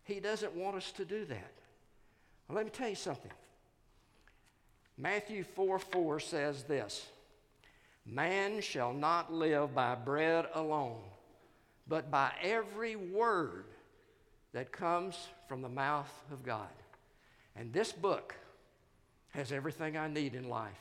He 0.04 0.20
doesn't 0.20 0.54
want 0.54 0.76
us 0.76 0.92
to 0.92 1.04
do 1.04 1.24
that. 1.26 1.52
Well, 2.48 2.56
let 2.56 2.64
me 2.64 2.70
tell 2.70 2.88
you 2.88 2.94
something. 2.94 3.30
Matthew 4.96 5.44
4 5.44 5.78
4 5.78 6.20
says 6.20 6.64
this 6.64 7.06
Man 8.06 8.60
shall 8.60 8.92
not 8.92 9.32
live 9.32 9.74
by 9.74 9.94
bread 9.94 10.46
alone, 10.54 11.00
but 11.86 12.10
by 12.10 12.32
every 12.42 12.96
word 12.96 13.66
that 14.52 14.72
comes 14.72 15.28
from 15.48 15.62
the 15.62 15.68
mouth 15.68 16.12
of 16.32 16.44
God. 16.44 16.68
And 17.56 17.72
this 17.72 17.92
book 17.92 18.34
has 19.30 19.52
everything 19.52 19.96
I 19.96 20.08
need 20.08 20.34
in 20.34 20.48
life. 20.48 20.72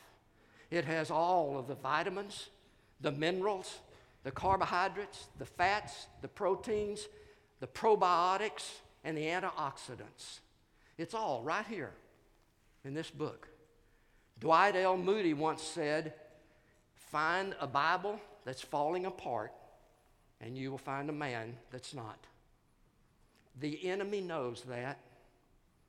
It 0.70 0.84
has 0.84 1.10
all 1.10 1.58
of 1.58 1.66
the 1.66 1.74
vitamins, 1.74 2.48
the 3.00 3.12
minerals, 3.12 3.78
the 4.22 4.30
carbohydrates, 4.30 5.26
the 5.38 5.44
fats, 5.44 6.06
the 6.22 6.28
proteins, 6.28 7.06
the 7.60 7.66
probiotics, 7.66 8.70
and 9.04 9.16
the 9.16 9.22
antioxidants. 9.22 10.40
It's 10.96 11.14
all 11.14 11.42
right 11.42 11.66
here 11.66 11.92
in 12.84 12.94
this 12.94 13.10
book. 13.10 13.48
Dwight 14.40 14.76
L. 14.76 14.96
Moody 14.96 15.34
once 15.34 15.62
said, 15.62 16.14
Find 16.94 17.54
a 17.60 17.66
Bible 17.66 18.18
that's 18.44 18.62
falling 18.62 19.06
apart, 19.06 19.52
and 20.44 20.56
you 20.56 20.70
will 20.70 20.78
find 20.78 21.08
a 21.08 21.12
man 21.12 21.56
that's 21.70 21.94
not. 21.94 22.18
The 23.60 23.88
enemy 23.88 24.20
knows 24.20 24.62
that. 24.68 24.98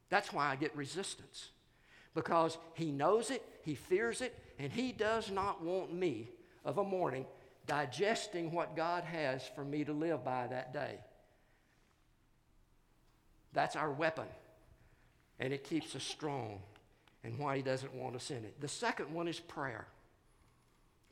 That's 0.09 0.31
why 0.31 0.49
I 0.49 0.55
get 0.55 0.75
resistance 0.75 1.49
because 2.15 2.57
he 2.73 2.91
knows 2.91 3.29
it, 3.29 3.43
he 3.63 3.75
fears 3.75 4.21
it, 4.21 4.33
and 4.57 4.71
he 4.71 4.91
does 4.91 5.29
not 5.29 5.61
want 5.61 5.93
me 5.93 6.29
of 6.63 6.79
a 6.79 6.83
morning 6.83 7.25
digesting 7.67 8.51
what 8.51 8.75
God 8.75 9.03
has 9.03 9.43
for 9.53 9.63
me 9.63 9.83
to 9.83 9.91
live 9.91 10.23
by 10.23 10.47
that 10.47 10.73
day. 10.73 10.97
That's 13.53 13.75
our 13.75 13.91
weapon, 13.91 14.25
and 15.39 15.53
it 15.53 15.63
keeps 15.63 15.95
us 15.95 16.03
strong 16.03 16.59
and 17.23 17.37
why 17.37 17.57
he 17.57 17.61
doesn't 17.61 17.93
want 17.93 18.15
us 18.15 18.31
in 18.31 18.37
it. 18.37 18.61
The 18.61 18.67
second 18.67 19.13
one 19.13 19.27
is 19.27 19.39
prayer. 19.39 19.85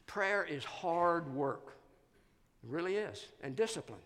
Prayer 0.08 0.44
is 0.44 0.64
hard 0.64 1.34
work. 1.36 1.76
It 2.64 2.70
really 2.70 2.96
is, 2.96 3.26
and 3.42 3.56
discipline. 3.56 4.00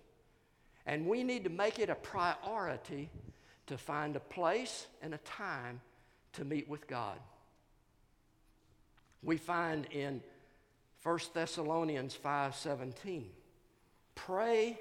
And 0.85 1.05
we 1.05 1.23
need 1.23 1.43
to 1.43 1.49
make 1.49 1.79
it 1.79 1.89
a 1.89 1.95
priority 1.95 3.09
to 3.67 3.77
find 3.77 4.15
a 4.15 4.19
place 4.19 4.87
and 5.01 5.13
a 5.13 5.19
time 5.19 5.81
to 6.33 6.45
meet 6.45 6.67
with 6.67 6.87
God. 6.87 7.19
We 9.21 9.37
find 9.37 9.85
in 9.91 10.23
1 11.03 11.33
Thessalonians 11.33 12.15
5:17, 12.15 13.29
pray 14.15 14.79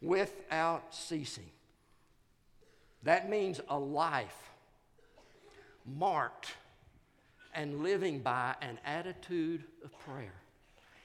without 0.00 0.94
ceasing. 0.94 1.50
That 3.02 3.28
means 3.28 3.60
a 3.68 3.78
life 3.78 4.50
marked 5.86 6.54
and 7.54 7.82
living 7.82 8.20
by 8.20 8.54
an 8.60 8.78
attitude 8.84 9.64
of 9.82 9.98
prayer. 10.00 10.34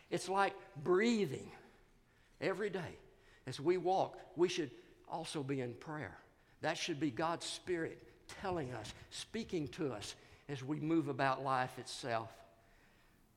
It's 0.09 0.29
like 0.29 0.53
breathing 0.83 1.51
every 2.41 2.69
day. 2.69 2.97
As 3.47 3.59
we 3.59 3.77
walk, 3.77 4.17
we 4.35 4.49
should 4.49 4.71
also 5.07 5.43
be 5.43 5.61
in 5.61 5.73
prayer. 5.73 6.17
That 6.61 6.77
should 6.77 6.99
be 6.99 7.11
God's 7.11 7.45
Spirit 7.45 8.01
telling 8.41 8.73
us, 8.73 8.93
speaking 9.11 9.67
to 9.69 9.91
us 9.93 10.15
as 10.49 10.63
we 10.63 10.79
move 10.79 11.07
about 11.07 11.43
life 11.43 11.77
itself. 11.77 12.31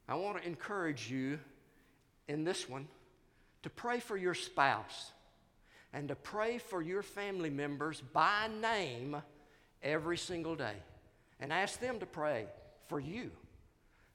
I 0.09 0.15
want 0.15 0.41
to 0.41 0.47
encourage 0.47 1.11
you 1.11 1.39
in 2.29 2.45
this 2.45 2.69
one 2.69 2.89
to 3.63 3.71
pray 3.71 4.01
for 4.01 4.17
your 4.17 4.35
spouse 4.35 5.13
and 5.93 6.09
to 6.09 6.15
pray 6.15 6.59
for 6.59 6.81
your 6.81 7.03
family 7.03 7.51
members 7.51 8.01
by 8.13 8.49
name 8.61 9.17
every 9.83 10.17
single 10.17 10.55
day 10.55 10.77
and 11.41 11.53
ask 11.53 11.81
them 11.81 11.99
to 12.01 12.07
pray 12.07 12.47
for 12.89 13.01
you. 13.01 13.31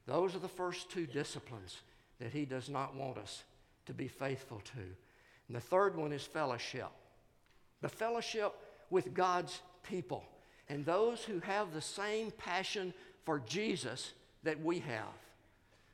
Those 0.05 0.35
are 0.35 0.39
the 0.39 0.47
first 0.47 0.89
two 0.89 1.05
disciplines 1.05 1.77
that 2.19 2.31
He 2.31 2.45
does 2.45 2.69
not 2.69 2.95
want 2.95 3.17
us 3.17 3.43
to 3.85 3.93
be 3.93 4.07
faithful 4.07 4.61
to. 4.65 4.81
And 5.47 5.55
the 5.55 5.61
third 5.61 5.95
one 5.95 6.11
is 6.13 6.23
fellowship 6.23 6.89
the 7.83 7.89
fellowship 7.89 8.55
with 8.89 9.13
God's 9.13 9.61
people 9.83 10.23
and 10.69 10.85
those 10.85 11.23
who 11.23 11.39
have 11.41 11.73
the 11.73 11.81
same 11.81 12.31
passion 12.31 12.93
for 13.25 13.39
Jesus 13.39 14.13
that 14.43 14.63
we 14.63 14.79
have. 14.79 15.13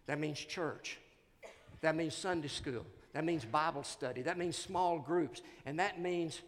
That 0.06 0.20
means 0.20 0.40
church, 0.40 1.00
that 1.82 1.96
means 1.96 2.16
Sunday 2.16 2.48
school, 2.48 2.86
that 3.14 3.26
means 3.26 3.44
Bible 3.44 3.84
study, 3.84 4.22
that 4.22 4.38
means 4.38 4.56
small 4.56 5.00
groups, 5.00 5.42
and 5.66 5.80
that 5.80 6.00
means 6.00 6.42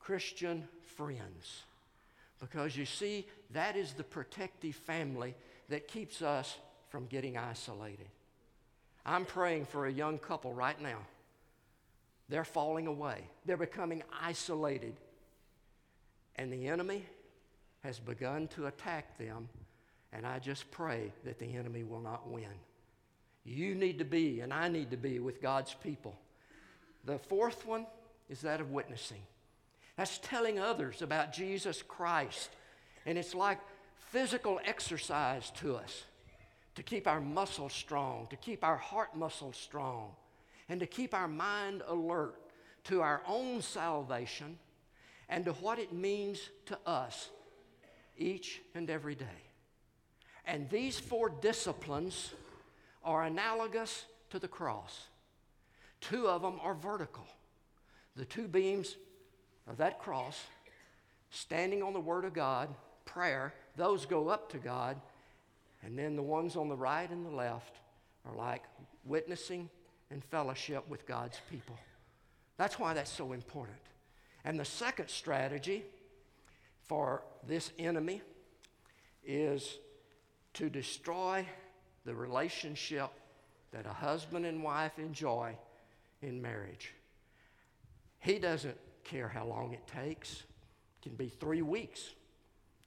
Christian 0.00 0.68
friends. 0.96 1.62
Because 2.40 2.76
you 2.76 2.86
see, 2.86 3.26
that 3.52 3.76
is 3.76 3.92
the 3.92 4.04
protective 4.04 4.74
family 4.74 5.34
that 5.68 5.88
keeps 5.88 6.22
us 6.22 6.56
from 6.88 7.06
getting 7.06 7.38
isolated. 7.38 8.08
I'm 9.06 9.24
praying 9.24 9.66
for 9.66 9.86
a 9.86 9.92
young 9.92 10.18
couple 10.18 10.52
right 10.52 10.80
now. 10.80 10.98
They're 12.28 12.44
falling 12.44 12.86
away, 12.86 13.28
they're 13.44 13.56
becoming 13.56 14.02
isolated 14.22 14.94
and 16.36 16.52
the 16.52 16.66
enemy 16.68 17.04
has 17.82 17.98
begun 17.98 18.48
to 18.48 18.66
attack 18.66 19.18
them, 19.18 19.48
and 20.12 20.26
I 20.26 20.38
just 20.38 20.70
pray 20.70 21.12
that 21.24 21.38
the 21.38 21.54
enemy 21.56 21.84
will 21.84 22.00
not 22.00 22.28
win. 22.28 22.48
You 23.44 23.74
need 23.74 23.98
to 23.98 24.04
be, 24.04 24.40
and 24.40 24.52
I 24.52 24.68
need 24.68 24.90
to 24.90 24.96
be, 24.96 25.18
with 25.18 25.42
God's 25.42 25.74
people. 25.74 26.18
The 27.04 27.18
fourth 27.18 27.66
one 27.66 27.86
is 28.28 28.40
that 28.40 28.60
of 28.60 28.70
witnessing. 28.70 29.20
That's 29.96 30.18
telling 30.18 30.58
others 30.58 31.02
about 31.02 31.32
Jesus 31.32 31.82
Christ. 31.82 32.50
And 33.06 33.18
it's 33.18 33.34
like 33.34 33.58
physical 34.10 34.58
exercise 34.64 35.50
to 35.56 35.76
us 35.76 36.04
to 36.74 36.82
keep 36.82 37.06
our 37.06 37.20
muscles 37.20 37.72
strong, 37.72 38.26
to 38.30 38.36
keep 38.36 38.64
our 38.64 38.76
heart 38.76 39.16
muscles 39.16 39.56
strong, 39.56 40.10
and 40.68 40.80
to 40.80 40.86
keep 40.86 41.14
our 41.14 41.28
mind 41.28 41.82
alert 41.86 42.34
to 42.84 43.00
our 43.00 43.22
own 43.26 43.62
salvation 43.62 44.58
and 45.28 45.44
to 45.44 45.52
what 45.54 45.78
it 45.78 45.92
means 45.92 46.50
to 46.66 46.78
us 46.86 47.30
each 48.16 48.60
and 48.74 48.90
every 48.90 49.14
day. 49.14 49.24
And 50.44 50.68
these 50.68 50.98
four 50.98 51.30
disciplines 51.30 52.32
are 53.02 53.24
analogous 53.24 54.04
to 54.30 54.38
the 54.38 54.48
cross. 54.48 55.06
Two 56.00 56.28
of 56.28 56.42
them 56.42 56.58
are 56.62 56.74
vertical. 56.74 57.26
The 58.16 58.24
two 58.24 58.46
beams 58.46 58.96
of 59.66 59.78
that 59.78 59.98
cross, 59.98 60.40
standing 61.30 61.82
on 61.82 61.94
the 61.94 62.00
Word 62.00 62.24
of 62.24 62.34
God, 62.34 62.68
prayer, 63.04 63.54
those 63.76 64.06
go 64.06 64.28
up 64.28 64.50
to 64.52 64.58
God. 64.58 65.00
And 65.84 65.98
then 65.98 66.16
the 66.16 66.22
ones 66.22 66.56
on 66.56 66.68
the 66.68 66.76
right 66.76 67.08
and 67.10 67.26
the 67.26 67.30
left 67.30 67.76
are 68.24 68.34
like 68.34 68.62
witnessing 69.04 69.68
and 70.10 70.24
fellowship 70.24 70.88
with 70.88 71.06
God's 71.06 71.40
people. 71.50 71.76
That's 72.56 72.78
why 72.78 72.94
that's 72.94 73.10
so 73.10 73.32
important. 73.32 73.78
And 74.44 74.58
the 74.58 74.64
second 74.64 75.08
strategy 75.08 75.84
for 76.86 77.22
this 77.46 77.70
enemy 77.78 78.22
is 79.24 79.78
to 80.54 80.70
destroy 80.70 81.46
the 82.04 82.14
relationship 82.14 83.10
that 83.72 83.86
a 83.86 83.92
husband 83.92 84.46
and 84.46 84.62
wife 84.62 84.98
enjoy 84.98 85.56
in 86.22 86.40
marriage. 86.40 86.94
He 88.20 88.38
doesn't 88.38 88.78
care 89.02 89.28
how 89.28 89.44
long 89.44 89.72
it 89.72 89.86
takes. 89.86 90.32
It 90.32 91.08
can 91.08 91.16
be 91.16 91.28
three 91.28 91.62
weeks, 91.62 92.10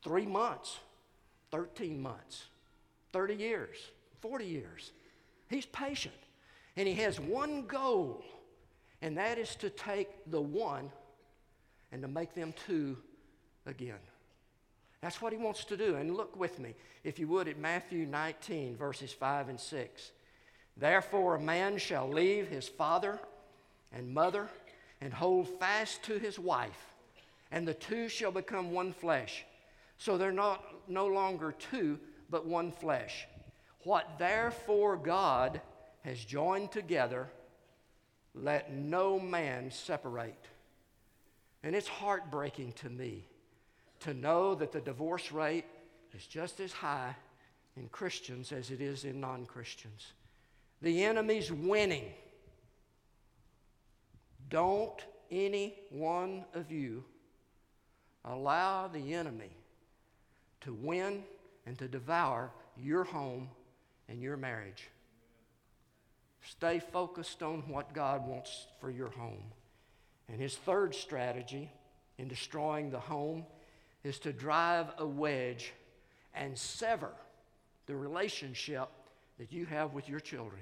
three 0.03 0.25
months, 0.25 0.79
13 1.51 2.01
months, 2.01 2.45
30 3.17 3.33
years, 3.33 3.77
40 4.21 4.45
years. 4.45 4.91
He's 5.49 5.65
patient. 5.65 6.13
And 6.75 6.87
he 6.87 6.93
has 7.01 7.19
one 7.19 7.63
goal, 7.63 8.23
and 9.01 9.17
that 9.17 9.39
is 9.39 9.55
to 9.55 9.71
take 9.71 10.29
the 10.29 10.39
one 10.39 10.91
and 11.91 12.03
to 12.03 12.07
make 12.07 12.35
them 12.35 12.53
two 12.67 12.95
again. 13.65 14.03
That's 15.01 15.19
what 15.19 15.33
he 15.33 15.39
wants 15.39 15.65
to 15.65 15.77
do. 15.77 15.95
And 15.95 16.15
look 16.15 16.39
with 16.39 16.59
me, 16.59 16.75
if 17.03 17.17
you 17.17 17.27
would, 17.29 17.47
at 17.47 17.57
Matthew 17.57 18.05
19, 18.05 18.77
verses 18.77 19.11
5 19.11 19.49
and 19.49 19.59
6. 19.59 20.11
Therefore, 20.79 21.37
a 21.37 21.41
man 21.41 21.79
shall 21.79 22.07
leave 22.07 22.47
his 22.47 22.67
father 22.67 23.19
and 23.91 24.13
mother 24.13 24.47
and 25.01 25.11
hold 25.11 25.47
fast 25.59 26.03
to 26.03 26.19
his 26.19 26.37
wife, 26.37 26.93
and 27.51 27.67
the 27.67 27.73
two 27.73 28.09
shall 28.09 28.31
become 28.31 28.71
one 28.71 28.93
flesh. 28.93 29.43
So 29.97 30.19
they're 30.19 30.31
not 30.31 30.63
no 30.87 31.07
longer 31.07 31.55
two, 31.71 31.97
but 32.29 32.45
one 32.45 32.71
flesh. 32.71 33.27
What 33.83 34.17
therefore 34.19 34.97
God 34.97 35.61
has 36.03 36.23
joined 36.23 36.71
together, 36.71 37.27
let 38.33 38.73
no 38.73 39.19
man 39.19 39.71
separate. 39.71 40.45
And 41.63 41.75
it's 41.75 41.87
heartbreaking 41.87 42.73
to 42.73 42.89
me 42.89 43.25
to 44.01 44.13
know 44.13 44.55
that 44.55 44.71
the 44.71 44.81
divorce 44.81 45.31
rate 45.31 45.65
is 46.13 46.25
just 46.25 46.59
as 46.59 46.71
high 46.71 47.15
in 47.75 47.89
Christians 47.89 48.51
as 48.51 48.71
it 48.71 48.81
is 48.81 49.05
in 49.05 49.19
non 49.19 49.45
Christians. 49.45 50.13
The 50.81 51.03
enemy's 51.03 51.51
winning. 51.51 52.13
Don't 54.49 55.03
any 55.29 55.75
one 55.89 56.45
of 56.53 56.71
you 56.71 57.03
allow 58.23 58.87
the 58.87 59.13
enemy 59.13 59.51
to 60.61 60.73
win 60.73 61.23
and 61.67 61.77
to 61.77 61.87
devour 61.87 62.49
your 62.77 63.03
home 63.03 63.49
and 64.07 64.21
your 64.21 64.37
marriage. 64.37 64.89
Stay 66.41 66.79
focused 66.79 67.43
on 67.43 67.59
what 67.67 67.93
God 67.93 68.25
wants 68.25 68.67
for 68.79 68.89
your 68.89 69.09
home. 69.09 69.43
And 70.29 70.39
his 70.39 70.55
third 70.55 70.95
strategy 70.95 71.69
in 72.17 72.29
destroying 72.29 72.89
the 72.89 72.99
home 72.99 73.45
is 74.03 74.17
to 74.19 74.31
drive 74.31 74.87
a 74.97 75.05
wedge 75.05 75.73
and 76.33 76.57
sever 76.57 77.11
the 77.85 77.95
relationship 77.95 78.87
that 79.37 79.51
you 79.51 79.65
have 79.65 79.93
with 79.93 80.07
your 80.07 80.21
children. 80.21 80.61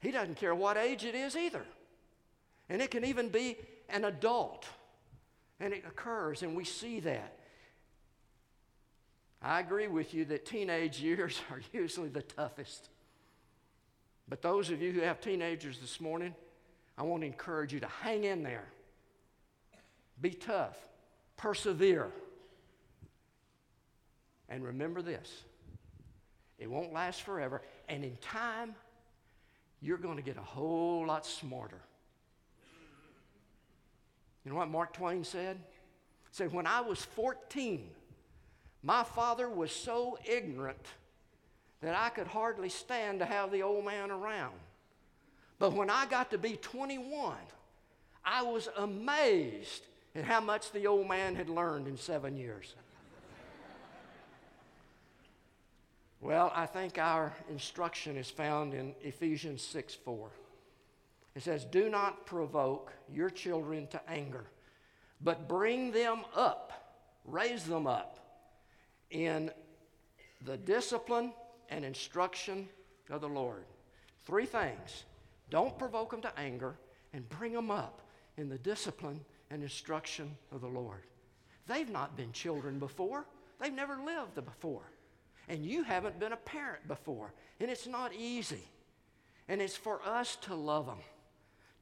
He 0.00 0.10
doesn't 0.10 0.36
care 0.36 0.54
what 0.54 0.78
age 0.78 1.04
it 1.04 1.14
is 1.14 1.36
either. 1.36 1.64
And 2.70 2.80
it 2.80 2.90
can 2.90 3.04
even 3.04 3.28
be 3.28 3.58
an 3.90 4.06
adult. 4.06 4.66
And 5.60 5.74
it 5.74 5.84
occurs, 5.86 6.42
and 6.42 6.56
we 6.56 6.64
see 6.64 7.00
that. 7.00 7.38
I 9.44 9.60
agree 9.60 9.88
with 9.88 10.14
you 10.14 10.24
that 10.26 10.46
teenage 10.46 11.00
years 11.00 11.38
are 11.50 11.60
usually 11.72 12.08
the 12.08 12.22
toughest. 12.22 12.88
But 14.26 14.40
those 14.40 14.70
of 14.70 14.80
you 14.80 14.90
who 14.90 15.00
have 15.00 15.20
teenagers 15.20 15.78
this 15.78 16.00
morning, 16.00 16.34
I 16.96 17.02
want 17.02 17.22
to 17.22 17.26
encourage 17.26 17.72
you 17.72 17.80
to 17.80 17.88
hang 18.02 18.24
in 18.24 18.42
there. 18.42 18.64
Be 20.18 20.30
tough. 20.30 20.78
Persevere. 21.36 22.10
And 24.48 24.64
remember 24.64 25.02
this 25.02 25.42
it 26.58 26.70
won't 26.70 26.94
last 26.94 27.22
forever. 27.22 27.60
And 27.88 28.02
in 28.02 28.16
time, 28.18 28.74
you're 29.82 29.98
going 29.98 30.16
to 30.16 30.22
get 30.22 30.38
a 30.38 30.42
whole 30.42 31.06
lot 31.06 31.26
smarter. 31.26 31.80
You 34.44 34.52
know 34.52 34.56
what 34.56 34.70
Mark 34.70 34.94
Twain 34.94 35.24
said? 35.24 35.56
He 35.56 36.28
said, 36.30 36.52
When 36.52 36.66
I 36.66 36.80
was 36.80 37.04
14, 37.04 37.90
my 38.84 39.02
father 39.02 39.48
was 39.48 39.72
so 39.72 40.18
ignorant 40.26 40.86
that 41.80 41.96
I 41.96 42.10
could 42.10 42.26
hardly 42.26 42.68
stand 42.68 43.18
to 43.20 43.24
have 43.24 43.50
the 43.50 43.62
old 43.62 43.84
man 43.84 44.10
around. 44.10 44.54
But 45.58 45.72
when 45.72 45.88
I 45.88 46.04
got 46.04 46.30
to 46.32 46.38
be 46.38 46.56
21, 46.56 47.34
I 48.26 48.42
was 48.42 48.68
amazed 48.76 49.86
at 50.14 50.24
how 50.24 50.40
much 50.40 50.70
the 50.70 50.86
old 50.86 51.08
man 51.08 51.34
had 51.34 51.48
learned 51.48 51.88
in 51.88 51.96
seven 51.96 52.36
years. 52.36 52.74
well, 56.20 56.52
I 56.54 56.66
think 56.66 56.98
our 56.98 57.32
instruction 57.48 58.18
is 58.18 58.28
found 58.28 58.74
in 58.74 58.94
Ephesians 59.00 59.62
6 59.62 59.94
4. 59.94 60.28
It 61.34 61.42
says, 61.42 61.64
Do 61.64 61.88
not 61.88 62.26
provoke 62.26 62.92
your 63.10 63.30
children 63.30 63.86
to 63.88 64.10
anger, 64.10 64.44
but 65.22 65.48
bring 65.48 65.90
them 65.90 66.24
up, 66.34 67.00
raise 67.24 67.64
them 67.64 67.86
up 67.86 68.23
in 69.14 69.50
the 70.44 70.58
discipline 70.58 71.32
and 71.70 71.84
instruction 71.84 72.68
of 73.08 73.22
the 73.22 73.28
Lord. 73.28 73.64
Three 74.26 74.44
things 74.44 75.04
don't 75.50 75.78
provoke 75.78 76.10
them 76.10 76.22
to 76.22 76.38
anger, 76.38 76.76
and 77.12 77.28
bring 77.28 77.52
them 77.52 77.70
up 77.70 78.02
in 78.36 78.48
the 78.48 78.58
discipline 78.58 79.20
and 79.50 79.62
instruction 79.62 80.36
of 80.50 80.60
the 80.60 80.66
Lord. 80.66 81.04
They've 81.66 81.88
not 81.88 82.16
been 82.16 82.32
children 82.32 82.78
before, 82.78 83.24
they've 83.60 83.72
never 83.72 83.96
lived 84.04 84.44
before. 84.44 84.90
And 85.48 85.64
you 85.64 85.84
haven't 85.84 86.18
been 86.18 86.32
a 86.32 86.36
parent 86.36 86.88
before. 86.88 87.32
And 87.60 87.70
it's 87.70 87.86
not 87.86 88.14
easy. 88.14 88.62
And 89.46 89.60
it's 89.60 89.76
for 89.76 90.00
us 90.02 90.36
to 90.42 90.54
love 90.54 90.86
them, 90.86 91.00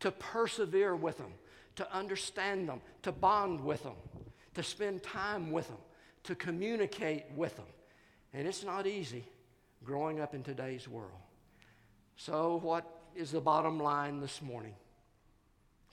to 0.00 0.10
persevere 0.10 0.96
with 0.96 1.18
them, 1.18 1.32
to 1.76 1.94
understand 1.94 2.68
them, 2.68 2.80
to 3.02 3.12
bond 3.12 3.60
with 3.60 3.84
them, 3.84 3.94
to 4.54 4.62
spend 4.62 5.02
time 5.02 5.52
with 5.52 5.68
them, 5.68 5.78
to 6.24 6.34
communicate 6.34 7.24
with 7.36 7.56
them. 7.56 7.66
And 8.32 8.46
it's 8.46 8.64
not 8.64 8.86
easy 8.86 9.24
growing 9.84 10.20
up 10.20 10.34
in 10.34 10.42
today's 10.42 10.88
world. 10.88 11.10
So, 12.16 12.60
what 12.62 12.84
is 13.14 13.32
the 13.32 13.40
bottom 13.40 13.80
line 13.80 14.20
this 14.20 14.40
morning? 14.40 14.74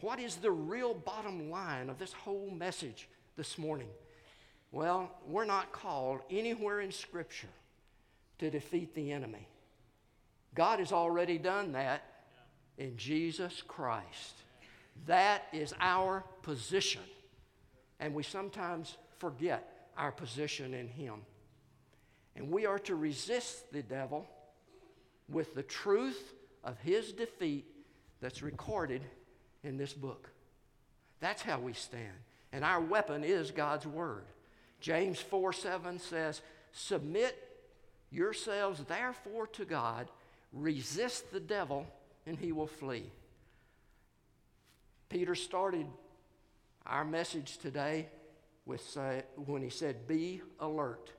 What 0.02 0.20
is 0.20 0.38
the 0.38 0.52
real 0.52 0.94
bottom 0.94 1.50
line 1.50 1.90
of 1.90 1.98
this 1.98 2.14
whole 2.14 2.50
message 2.50 3.10
this 3.36 3.58
morning? 3.58 3.90
Well, 4.72 5.12
we're 5.28 5.46
not 5.46 5.72
called 5.72 6.22
anywhere 6.30 6.80
in 6.80 6.92
Scripture 6.92 7.50
to 8.38 8.50
defeat 8.50 8.94
the 8.94 9.12
enemy. 9.12 9.48
God 10.56 10.80
has 10.80 10.92
already 10.92 11.38
done 11.38 11.74
that 11.74 12.04
in 12.78 12.96
Jesus 12.96 13.62
Christ. 13.68 14.34
That 15.06 15.44
is 15.52 15.74
our 15.80 16.24
position. 16.44 17.02
And 18.00 18.14
we 18.14 18.24
sometimes 18.24 18.98
forget 19.18 19.79
our 20.00 20.12
position 20.12 20.74
in 20.74 20.88
Him. 20.88 21.22
And 22.36 22.50
we 22.50 22.66
are 22.66 22.80
to 22.80 22.96
resist 22.96 23.72
the 23.72 23.84
devil 23.84 24.28
with 25.28 25.54
the 25.56 25.64
truth 25.64 26.34
of 26.64 26.80
his 26.80 27.12
defeat 27.12 27.66
that's 28.22 28.42
recorded 28.42 29.02
in 29.64 29.78
this 29.78 29.94
book. 29.94 30.30
That's 31.20 31.42
how 31.42 31.60
we 31.60 31.74
stand. 31.74 32.16
And 32.52 32.64
our 32.64 32.82
weapon 32.82 33.24
is 33.24 33.52
God's 33.52 33.86
word. 33.86 34.24
James 34.80 35.20
4 35.20 35.54
7 35.54 36.00
says, 36.00 36.42
Submit 36.72 37.38
yourselves 38.10 38.84
therefore 38.88 39.48
to 39.48 39.66
God, 39.66 40.08
resist 40.54 41.32
the 41.32 41.40
devil, 41.40 41.86
and 42.26 42.38
he 42.38 42.52
will 42.52 42.68
flee. 42.68 43.12
Peter 45.10 45.36
started 45.36 45.86
our 46.86 47.04
message 47.04 47.58
today 47.58 48.08
with 48.70 48.98
when 49.36 49.62
he 49.62 49.70
said, 49.70 50.08
Be 50.08 50.42
alert. 50.60 51.12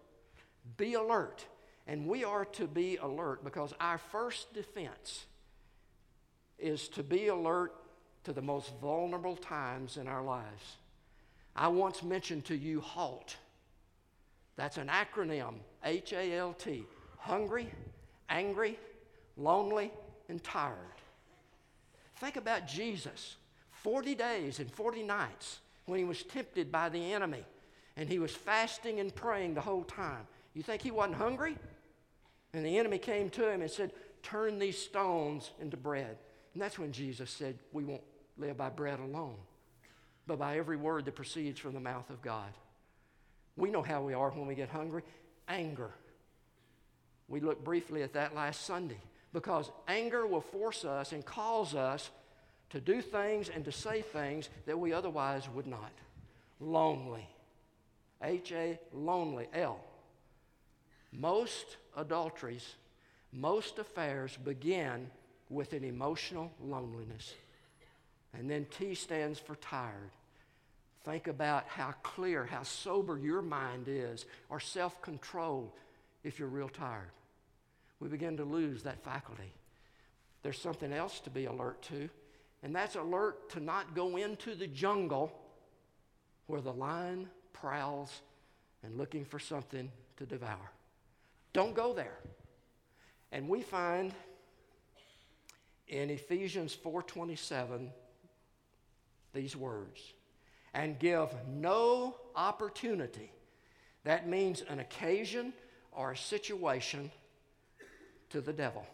Be 0.79 0.95
alert. 0.95 1.45
And 1.87 2.07
we 2.07 2.25
are 2.25 2.45
to 2.45 2.67
be 2.67 2.97
alert 2.97 3.45
because 3.45 3.75
our 3.81 3.99
first 3.99 4.55
defense 4.55 5.27
is 6.59 6.89
to 6.91 7.03
be 7.03 7.27
alert 7.27 7.75
to 8.25 8.33
the 8.33 8.41
most 8.41 8.73
vulnerable 8.81 9.35
times 9.35 9.97
in 9.97 10.07
our 10.07 10.23
lives. 10.23 10.77
I 11.57 11.69
once 11.69 12.03
mentioned 12.03 12.45
to 12.47 12.55
you 12.55 12.81
HALT. 12.81 13.37
That's 14.57 14.77
an 14.77 14.89
acronym 14.89 15.55
H 15.85 16.13
A 16.13 16.35
L 16.37 16.53
T. 16.53 16.87
Hungry, 17.19 17.69
angry, 18.29 18.79
lonely, 19.37 19.91
and 20.29 20.43
tired. 20.45 20.77
Think 22.17 22.37
about 22.37 22.69
Jesus 22.69 23.37
40 23.73 24.15
days 24.15 24.61
and 24.61 24.71
40 24.71 25.03
nights 25.03 25.61
when 25.91 25.99
he 25.99 26.05
was 26.05 26.23
tempted 26.23 26.73
by 26.73 26.89
the 26.89 27.13
enemy 27.13 27.45
and 27.97 28.09
he 28.09 28.19
was 28.19 28.31
fasting 28.31 29.01
and 29.01 29.15
praying 29.15 29.55
the 29.55 29.61
whole 29.61 29.85
time. 29.85 30.27
You 30.55 30.63
think 30.63 30.83
he 30.83 30.91
wasn't 30.91 31.17
hungry? 31.17 31.57
And 32.53 32.65
the 32.65 32.79
enemy 32.79 32.99
came 32.99 33.29
to 33.31 33.51
him 33.51 33.61
and 33.61 33.71
said, 33.71 33.93
Turn 34.23 34.59
these 34.59 34.79
stones 34.79 35.51
into 35.61 35.77
bread. 35.77 36.17
And 36.55 36.63
that's 36.63 36.79
when 36.79 36.93
Jesus 36.93 37.31
said, 37.31 37.59
We 37.73 37.85
won't 37.85 38.03
live 38.39 38.57
by 38.57 38.71
bread 38.71 39.01
alone, 39.01 39.37
but 40.27 40.39
by 40.39 40.59
every 40.59 40.77
word 40.77 41.05
that 41.05 41.15
proceeds 41.15 41.61
from 41.61 41.75
the 41.75 41.81
mouth 41.81 42.09
of 42.11 42.23
God. 42.23 42.51
We 43.57 43.71
know 43.71 43.83
how 43.83 44.03
we 44.03 44.15
are 44.15 44.31
when 44.31 44.47
we 44.47 44.55
get 44.55 44.69
hungry 44.69 45.03
anger. 45.49 45.91
We 47.29 47.41
looked 47.41 47.65
briefly 47.65 48.03
at 48.03 48.15
that 48.15 48.35
last 48.35 48.65
Sunday 48.65 49.01
because 49.33 49.71
anger 49.87 50.27
will 50.27 50.41
force 50.41 50.85
us 50.85 51.13
and 51.13 51.25
cause 51.25 51.75
us 51.75 52.11
to 52.71 52.81
do 52.81 53.03
things 53.03 53.49
and 53.49 53.65
to 53.65 53.73
say 53.73 54.03
things 54.03 54.49
that 54.67 54.79
we 54.79 54.93
otherwise 54.93 55.49
would 55.55 55.67
not. 55.67 55.93
Lonely. 56.61 57.27
H 58.23 58.53
A, 58.53 58.79
lonely. 58.93 59.49
L. 59.53 59.81
Most 61.13 61.77
adulteries, 61.97 62.75
most 63.33 63.79
affairs 63.79 64.37
begin 64.45 65.11
with 65.49 65.73
an 65.73 65.85
emotional 65.85 66.53
loneliness. 66.63 67.35
And 68.33 68.49
then 68.49 68.67
T 68.71 68.95
stands 68.95 69.39
for 69.39 69.57
tired. 69.57 70.11
Think 71.05 71.27
about 71.27 71.67
how 71.67 71.93
clear, 72.03 72.45
how 72.45 72.63
sober 72.63 73.19
your 73.19 73.43
mind 73.43 73.87
is, 73.89 74.27
or 74.49 74.61
self 74.61 75.01
control 75.03 75.75
if 76.23 76.39
you're 76.39 76.49
real 76.49 76.69
tired. 76.69 77.11
We 77.99 78.09
begin 78.09 78.37
to 78.37 78.45
lose 78.45 78.83
that 78.85 79.03
faculty. 79.03 79.53
There's 80.43 80.61
something 80.61 80.93
else 80.93 81.21
to 81.21 81.31
be 81.31 81.47
alert 81.47 81.83
to, 81.83 82.09
and 82.63 82.75
that's 82.75 82.97
alert 82.97 83.51
to 83.51 83.61
not 83.61 83.95
go 83.95 84.17
into 84.17 84.55
the 84.55 84.67
jungle 84.67 85.33
where 86.47 86.61
the 86.61 86.73
lion 86.73 87.29
prowls 87.53 88.23
and 88.83 88.97
looking 88.97 89.25
for 89.25 89.39
something 89.39 89.91
to 90.17 90.27
devour. 90.27 90.71
Don't 91.53 91.75
go 91.75 91.93
there. 91.93 92.19
And 93.33 93.49
we 93.49 93.63
find 93.63 94.15
in 95.89 96.11
Ephesians 96.11 96.77
4:27 96.77 97.91
these 99.33 99.57
words 99.57 100.13
and 100.75 100.99
give 100.99 101.35
no 101.47 102.17
opportunity 102.35 103.33
that 104.05 104.29
means 104.29 104.63
an 104.63 104.79
occasion 104.79 105.53
or 105.93 106.13
a 106.13 106.17
situation 106.17 107.11
to 108.31 108.41
the 108.41 108.53
devil 108.53 108.87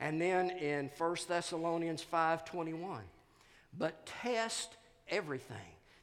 and 0.00 0.20
then 0.20 0.50
in 0.50 0.90
1 0.98 1.16
thessalonians 1.28 2.04
5.21 2.12 3.00
but 3.78 4.06
test 4.06 4.76
everything. 5.08 5.56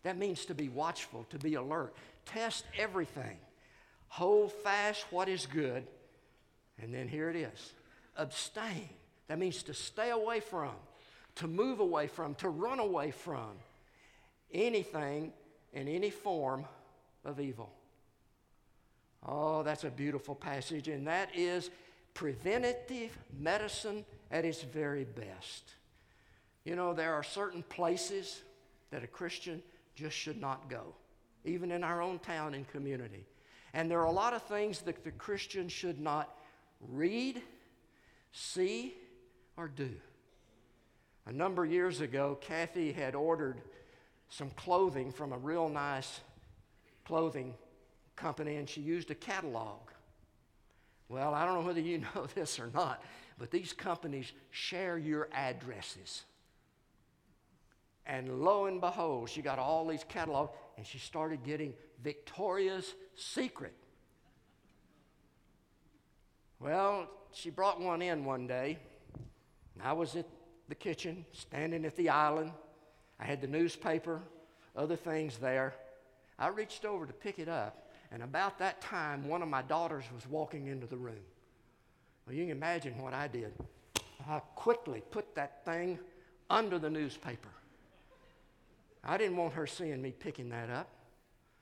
That 0.03 0.17
means 0.17 0.45
to 0.45 0.55
be 0.55 0.69
watchful 0.69 1.25
to 1.31 1.37
be 1.37 1.55
alert. 1.55 1.93
Test 2.25 2.65
everything. 2.77 3.37
Hold 4.09 4.53
fast 4.53 5.05
what 5.11 5.27
is 5.27 5.45
good. 5.45 5.85
And 6.81 6.93
then 6.93 7.07
here 7.07 7.29
it 7.29 7.35
is. 7.35 7.73
Abstain. 8.15 8.87
That 9.27 9.39
means 9.39 9.63
to 9.63 9.73
stay 9.73 10.11
away 10.11 10.39
from 10.39 10.71
to 11.35 11.47
move 11.47 11.79
away 11.79 12.07
from 12.07 12.33
to 12.35 12.49
run 12.49 12.79
away 12.79 13.11
from 13.11 13.51
anything 14.51 15.31
in 15.73 15.87
any 15.87 16.09
form 16.09 16.65
of 17.25 17.39
evil. 17.39 17.69
Oh, 19.25 19.61
that's 19.61 19.83
a 19.83 19.89
beautiful 19.89 20.33
passage, 20.33 20.87
and 20.87 21.05
that 21.07 21.29
is 21.35 21.69
preventative 22.17 23.15
medicine 23.39 24.03
at 24.31 24.43
its 24.43 24.63
very 24.63 25.03
best. 25.03 25.73
You 26.65 26.75
know, 26.75 26.91
there 26.91 27.13
are 27.13 27.21
certain 27.21 27.61
places 27.61 28.41
that 28.89 29.03
a 29.03 29.07
Christian 29.07 29.61
just 29.93 30.17
should 30.17 30.41
not 30.41 30.67
go, 30.67 30.95
even 31.45 31.71
in 31.71 31.83
our 31.83 32.01
own 32.01 32.17
town 32.17 32.55
and 32.55 32.67
community. 32.69 33.23
And 33.75 33.89
there 33.89 33.99
are 33.99 34.07
a 34.07 34.11
lot 34.11 34.33
of 34.33 34.41
things 34.41 34.81
that 34.81 35.03
the 35.03 35.11
Christian 35.11 35.69
should 35.69 35.99
not 35.99 36.35
read, 36.89 37.39
see, 38.31 38.95
or 39.55 39.67
do. 39.67 39.91
A 41.27 41.31
number 41.31 41.65
of 41.65 41.71
years 41.71 42.01
ago, 42.01 42.39
Kathy 42.41 42.93
had 42.93 43.13
ordered 43.13 43.61
some 44.29 44.49
clothing 44.55 45.11
from 45.11 45.33
a 45.33 45.37
real 45.37 45.69
nice 45.69 46.21
clothing 47.05 47.53
company, 48.15 48.55
and 48.55 48.67
she 48.67 48.81
used 48.81 49.11
a 49.11 49.15
catalog. 49.15 49.81
Well, 51.09 51.33
I 51.33 51.45
don't 51.45 51.55
know 51.55 51.65
whether 51.65 51.79
you 51.79 51.99
know 52.15 52.27
this 52.35 52.59
or 52.59 52.69
not, 52.73 53.03
but 53.37 53.51
these 53.51 53.73
companies 53.73 54.31
share 54.51 54.97
your 54.97 55.29
addresses. 55.33 56.23
And 58.05 58.41
lo 58.41 58.65
and 58.65 58.79
behold, 58.79 59.29
she 59.29 59.41
got 59.41 59.59
all 59.59 59.85
these 59.85 60.05
catalogs, 60.07 60.51
and 60.77 60.85
she 60.85 60.97
started 60.97 61.43
getting 61.43 61.73
Victoria's 62.01 62.93
Secret. 63.15 63.73
Well, 66.59 67.09
she 67.33 67.49
brought 67.49 67.81
one 67.81 68.01
in 68.01 68.23
one 68.23 68.47
day. 68.47 68.79
And 69.75 69.83
I 69.83 69.93
was 69.93 70.15
at 70.15 70.25
the 70.69 70.75
kitchen, 70.75 71.25
standing 71.33 71.85
at 71.85 71.95
the 71.95 72.09
island, 72.09 72.51
I 73.19 73.25
had 73.25 73.41
the 73.41 73.47
newspaper, 73.47 74.21
other 74.75 74.95
things 74.95 75.37
there. 75.37 75.73
I 76.37 76.49
reached 76.49 76.85
over 76.85 77.05
to 77.05 77.13
pick 77.13 77.39
it 77.39 77.49
up, 77.49 77.86
and 78.11 78.23
about 78.23 78.59
that 78.59 78.81
time, 78.81 79.27
one 79.27 79.41
of 79.41 79.49
my 79.49 79.61
daughters 79.61 80.05
was 80.13 80.27
walking 80.27 80.67
into 80.67 80.87
the 80.87 80.97
room. 80.97 81.19
Well, 82.25 82.35
you 82.35 82.43
can 82.43 82.51
imagine 82.51 83.01
what 83.01 83.13
I 83.13 83.27
did. 83.27 83.53
I 84.27 84.39
quickly 84.55 85.01
put 85.11 85.35
that 85.35 85.63
thing 85.65 85.99
under 86.49 86.79
the 86.79 86.89
newspaper. 86.89 87.49
I 89.03 89.17
didn't 89.17 89.37
want 89.37 89.53
her 89.53 89.67
seeing 89.67 90.01
me 90.01 90.11
picking 90.11 90.49
that 90.49 90.69
up. 90.69 90.89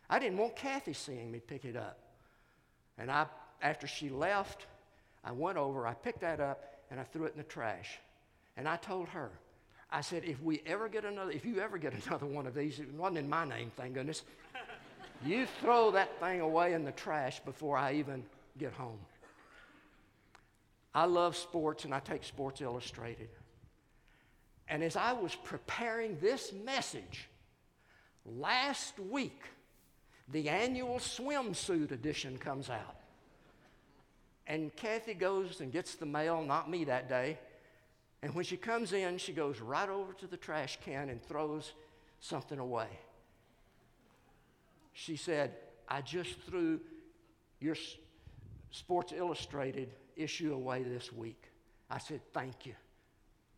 I 0.09 0.19
didn't 0.19 0.37
want 0.37 0.55
Kathy 0.55 0.93
seeing 0.93 1.31
me 1.31 1.39
pick 1.39 1.65
it 1.65 1.75
up. 1.75 1.99
And 2.97 3.11
I, 3.11 3.25
after 3.61 3.87
she 3.87 4.09
left, 4.09 4.65
I 5.23 5.31
went 5.31 5.57
over, 5.57 5.87
I 5.87 5.93
picked 5.93 6.21
that 6.21 6.39
up, 6.39 6.63
and 6.91 6.99
I 6.99 7.03
threw 7.03 7.25
it 7.25 7.33
in 7.33 7.37
the 7.37 7.43
trash. 7.43 7.99
And 8.57 8.67
I 8.67 8.77
told 8.77 9.09
her, 9.09 9.31
I 9.91 10.01
said, 10.01 10.23
if 10.25 10.41
we 10.41 10.61
ever 10.65 10.87
get 10.87 11.05
another, 11.05 11.31
if 11.31 11.45
you 11.45 11.59
ever 11.59 11.77
get 11.77 11.93
another 12.07 12.25
one 12.25 12.47
of 12.47 12.53
these, 12.53 12.79
it 12.79 12.91
wasn't 12.93 13.19
in 13.19 13.29
my 13.29 13.45
name, 13.45 13.71
thank 13.75 13.95
goodness, 13.95 14.23
you 15.23 15.45
throw 15.61 15.91
that 15.91 16.19
thing 16.19 16.41
away 16.41 16.73
in 16.73 16.83
the 16.83 16.91
trash 16.91 17.39
before 17.41 17.77
I 17.77 17.93
even 17.93 18.23
get 18.57 18.73
home. 18.73 18.99
I 20.93 21.05
love 21.05 21.35
sports 21.35 21.85
and 21.85 21.93
I 21.93 21.99
take 21.99 22.23
Sports 22.23 22.61
Illustrated. 22.61 23.29
And 24.67 24.83
as 24.83 24.95
I 24.95 25.13
was 25.13 25.35
preparing 25.35 26.17
this 26.19 26.51
message, 26.53 27.27
last 28.25 28.97
week, 28.99 29.43
the 30.31 30.49
annual 30.49 30.97
swimsuit 30.97 31.91
edition 31.91 32.37
comes 32.37 32.69
out. 32.69 32.95
And 34.47 34.75
Kathy 34.75 35.13
goes 35.13 35.59
and 35.59 35.71
gets 35.71 35.95
the 35.95 36.05
mail, 36.05 36.43
not 36.43 36.69
me 36.69 36.85
that 36.85 37.09
day, 37.09 37.37
and 38.25 38.33
when 38.33 38.43
she 38.43 38.57
comes 38.57 38.91
in, 38.91 39.19
she 39.19 39.33
goes 39.33 39.59
right 39.59 39.87
over 39.87 40.11
to 40.13 40.25
the 40.25 40.35
trash 40.35 40.79
can 40.83 41.09
and 41.09 41.21
throws 41.21 41.73
something 42.19 42.57
away. 42.57 42.87
She 44.97 45.17
said, 45.17 45.51
I 45.89 46.01
just 46.01 46.39
threw 46.49 46.79
your 47.59 47.75
Sports 48.71 49.13
Illustrated 49.15 49.89
issue 50.15 50.53
away 50.53 50.83
this 50.83 51.11
week. 51.11 51.51
I 51.91 51.97
said, 51.97 52.21
Thank 52.33 52.65
you. 52.65 52.73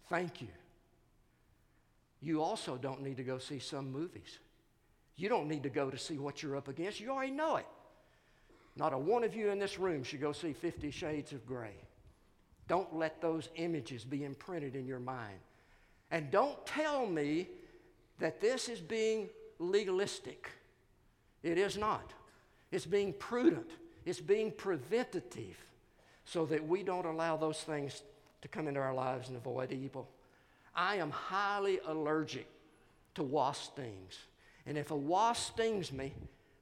Thank 0.10 0.42
you. 0.42 0.48
You 2.22 2.42
also 2.42 2.76
don't 2.76 3.04
need 3.04 3.18
to 3.18 3.24
go 3.24 3.38
see 3.38 3.60
some 3.60 3.92
movies. 3.92 4.40
You 5.16 5.30
don't 5.30 5.48
need 5.48 5.62
to 5.64 5.70
go 5.70 5.92
to 5.92 5.98
see 5.98 6.18
what 6.18 6.42
you're 6.42 6.58
up 6.58 6.68
against. 6.68 7.00
You 7.00 7.12
already 7.12 7.32
know 7.32 7.58
it. 7.58 7.68
Not 8.76 8.94
a 8.94 8.98
one 8.98 9.24
of 9.24 9.36
you 9.36 9.50
in 9.52 9.60
this 9.60 9.78
room 9.78 10.04
should 10.04 10.22
go 10.22 10.32
see 10.32 10.54
Fifty 10.54 10.90
Shades 10.90 11.34
of 11.34 11.46
Grey. 11.46 11.76
Don't 12.68 12.96
let 12.96 13.22
those 13.22 13.50
images 13.58 14.04
be 14.04 14.24
imprinted 14.24 14.76
in 14.76 14.88
your 14.88 15.00
mind. 15.00 15.38
And 16.10 16.32
don't 16.32 16.66
tell 16.66 17.06
me 17.06 17.48
that 18.18 18.42
this 18.42 18.70
is 18.70 18.82
being 18.82 19.30
legalistic. 19.60 20.50
It 21.44 21.58
is 21.58 21.78
not. 21.78 22.14
It's 22.72 22.86
being 22.86 23.14
prudent, 23.14 23.70
it's 24.06 24.20
being 24.20 24.52
preventative 24.52 25.58
so 26.26 26.46
that 26.46 26.68
we 26.68 26.84
don't 26.84 27.06
allow 27.06 27.38
those 27.38 27.62
things 27.62 28.04
to 28.42 28.48
come 28.48 28.68
into 28.68 28.80
our 28.80 28.94
lives 28.94 29.30
and 29.30 29.38
avoid 29.38 29.72
evil. 29.72 30.10
I 30.76 30.98
am 30.98 31.10
highly 31.10 31.80
allergic 31.88 32.48
to 33.16 33.24
wasp 33.24 33.74
stings. 33.74 34.20
And 34.66 34.78
if 34.78 34.92
a 34.92 34.96
wasp 34.96 35.54
stings 35.54 35.92
me, 35.92 36.14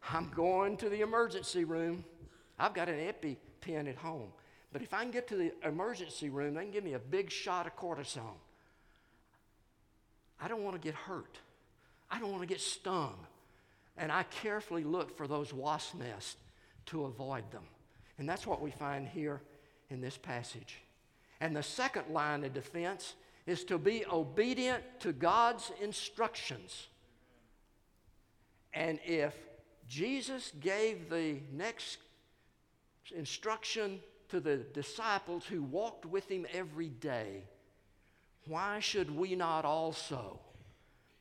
I'm 0.10 0.30
going 0.36 0.78
to 0.78 0.90
the 0.90 1.02
emergency 1.02 1.64
room. 1.64 2.06
I've 2.60 2.74
got 2.74 2.88
an 2.88 3.00
EpiPen 3.00 3.90
at 3.90 3.96
home. 3.96 4.30
But 4.72 4.82
if 4.82 4.94
I 4.94 5.02
can 5.02 5.12
get 5.12 5.28
to 5.30 5.36
the 5.36 5.54
emergency 5.64 6.30
room, 6.30 6.54
they 6.54 6.62
can 6.62 6.72
give 6.72 6.84
me 6.84 6.94
a 6.94 7.00
big 7.00 7.32
shot 7.32 7.66
of 7.66 7.76
cortisone. 7.76 8.40
I 10.40 10.48
don't 10.48 10.64
want 10.64 10.80
to 10.80 10.86
get 10.86 10.96
hurt. 10.96 11.40
I 12.12 12.20
don't 12.20 12.30
want 12.30 12.42
to 12.42 12.48
get 12.48 12.62
stung. 12.62 13.16
And 13.98 14.12
I 14.12 14.24
carefully 14.24 14.84
look 14.84 15.16
for 15.16 15.28
those 15.28 15.54
wasp 15.54 15.96
nests 15.96 16.38
to 16.88 17.06
avoid 17.06 17.50
them. 17.52 17.64
And 18.18 18.28
that's 18.28 18.48
what 18.48 18.62
we 18.62 18.72
find 18.72 19.08
here 19.08 19.42
in 19.90 20.02
this 20.02 20.18
passage. 20.18 20.78
And 21.40 21.56
the 21.56 21.64
second 21.64 22.10
line 22.10 22.44
of 22.44 22.54
defense 22.54 23.16
is 23.46 23.64
to 23.66 23.78
be 23.78 24.06
obedient 24.12 24.84
to 25.02 25.14
God's 25.14 25.72
instructions. 25.82 26.88
And 28.74 29.00
if 29.06 29.36
Jesus 29.88 30.52
gave 30.60 31.10
the 31.10 31.38
next 31.52 32.00
instruction 33.16 34.00
to 34.30 34.40
the 34.40 34.58
disciples 34.58 35.46
who 35.46 35.62
walked 35.62 36.06
with 36.06 36.30
him 36.30 36.46
every 36.54 36.90
day, 36.90 37.44
why 38.48 38.80
should 38.80 39.16
we 39.16 39.36
not 39.36 39.66
also 39.66 40.40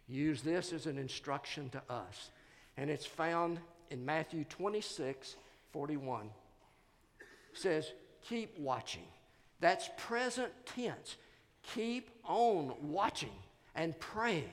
use 0.06 0.42
this 0.42 0.72
as 0.72 0.86
an 0.86 0.98
instruction 0.98 1.70
to 1.70 1.82
us? 1.90 2.30
And 2.76 2.90
it's 2.90 3.06
found 3.06 3.58
in 3.90 4.04
Matthew 4.04 4.44
26 4.44 5.36
41. 5.72 6.26
It 7.20 7.58
says, 7.58 7.92
Keep 8.22 8.58
watching. 8.58 9.04
That's 9.60 9.88
present 9.96 10.52
tense. 10.66 11.16
Keep 11.74 12.10
on 12.24 12.74
watching 12.82 13.32
and 13.74 13.98
praying 13.98 14.50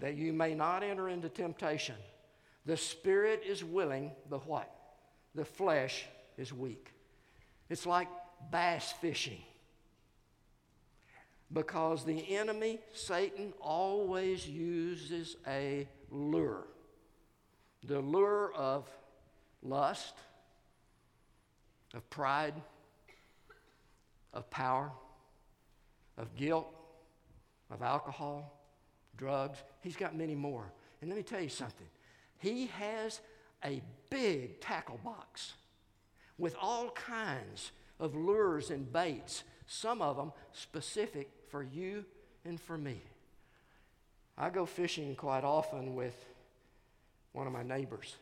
that 0.00 0.16
you 0.16 0.32
may 0.32 0.54
not 0.54 0.82
enter 0.82 1.08
into 1.08 1.28
temptation. 1.28 1.94
The 2.66 2.76
spirit 2.76 3.42
is 3.46 3.64
willing, 3.64 4.12
the 4.28 4.38
what? 4.38 4.70
The 5.34 5.44
flesh 5.44 6.04
is 6.36 6.52
weak. 6.52 6.92
It's 7.68 7.86
like 7.86 8.08
bass 8.50 8.92
fishing. 9.00 9.42
Because 11.52 12.04
the 12.04 12.36
enemy, 12.36 12.78
Satan, 12.92 13.52
always 13.60 14.46
uses 14.46 15.36
a 15.46 15.88
lure 16.10 16.66
the 17.86 18.00
lure 18.00 18.52
of 18.54 18.88
lust, 19.62 20.14
of 21.94 22.08
pride, 22.10 22.54
of 24.32 24.48
power, 24.50 24.90
of 26.16 26.34
guilt, 26.36 26.72
of 27.70 27.82
alcohol, 27.82 28.60
drugs. 29.16 29.58
He's 29.80 29.96
got 29.96 30.16
many 30.16 30.34
more. 30.34 30.72
And 31.00 31.10
let 31.10 31.16
me 31.16 31.22
tell 31.22 31.40
you 31.40 31.48
something. 31.48 31.86
He 32.38 32.66
has 32.66 33.20
a 33.64 33.82
big 34.08 34.60
tackle 34.60 35.00
box 35.04 35.54
with 36.38 36.56
all 36.60 36.90
kinds 36.90 37.72
of 37.98 38.14
lures 38.14 38.70
and 38.70 38.90
baits, 38.90 39.44
some 39.66 40.00
of 40.00 40.16
them 40.16 40.32
specific 40.52 41.30
for 41.48 41.62
you 41.62 42.04
and 42.44 42.60
for 42.60 42.78
me. 42.78 43.02
I 44.38 44.48
go 44.48 44.64
fishing 44.64 45.14
quite 45.16 45.44
often 45.44 45.94
with 45.94 46.14
one 47.32 47.46
of 47.46 47.52
my 47.52 47.62
neighbors. 47.62 48.16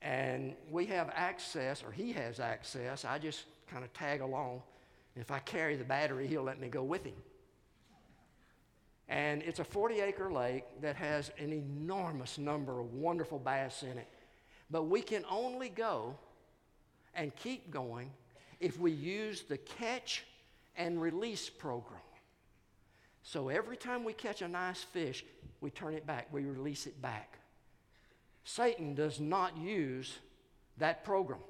And 0.00 0.54
we 0.70 0.86
have 0.86 1.10
access, 1.14 1.82
or 1.82 1.90
he 1.90 2.12
has 2.12 2.40
access. 2.40 3.04
I 3.04 3.18
just 3.18 3.44
kind 3.70 3.84
of 3.84 3.92
tag 3.92 4.20
along. 4.20 4.62
If 5.16 5.30
I 5.30 5.40
carry 5.40 5.76
the 5.76 5.84
battery, 5.84 6.26
he'll 6.26 6.44
let 6.44 6.60
me 6.60 6.68
go 6.68 6.84
with 6.84 7.04
him. 7.04 7.16
And 9.08 9.42
it's 9.42 9.58
a 9.58 9.64
40 9.64 10.00
acre 10.00 10.30
lake 10.30 10.64
that 10.82 10.94
has 10.96 11.32
an 11.38 11.52
enormous 11.52 12.38
number 12.38 12.78
of 12.78 12.92
wonderful 12.92 13.38
bass 13.38 13.82
in 13.82 13.96
it. 13.98 14.08
But 14.70 14.84
we 14.84 15.00
can 15.00 15.24
only 15.30 15.70
go 15.70 16.14
and 17.14 17.34
keep 17.34 17.70
going 17.70 18.10
if 18.60 18.78
we 18.78 18.92
use 18.92 19.42
the 19.42 19.56
catch 19.56 20.24
and 20.76 21.00
release 21.00 21.48
program. 21.48 22.00
So 23.22 23.48
every 23.48 23.76
time 23.76 24.04
we 24.04 24.12
catch 24.12 24.42
a 24.42 24.48
nice 24.48 24.82
fish, 24.82 25.24
we 25.60 25.70
turn 25.70 25.94
it 25.94 26.06
back, 26.06 26.28
we 26.30 26.44
release 26.44 26.86
it 26.86 27.00
back. 27.02 27.37
Satan 28.48 28.94
does 28.94 29.20
not 29.20 29.58
use 29.58 30.16
that 30.78 31.04
program. 31.04 31.40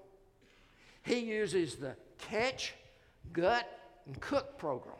He 1.05 1.21
uses 1.21 1.77
the 1.77 1.95
catch, 2.19 2.75
gut, 3.33 3.71
and 4.05 4.21
cook 4.21 4.59
program. 4.59 4.97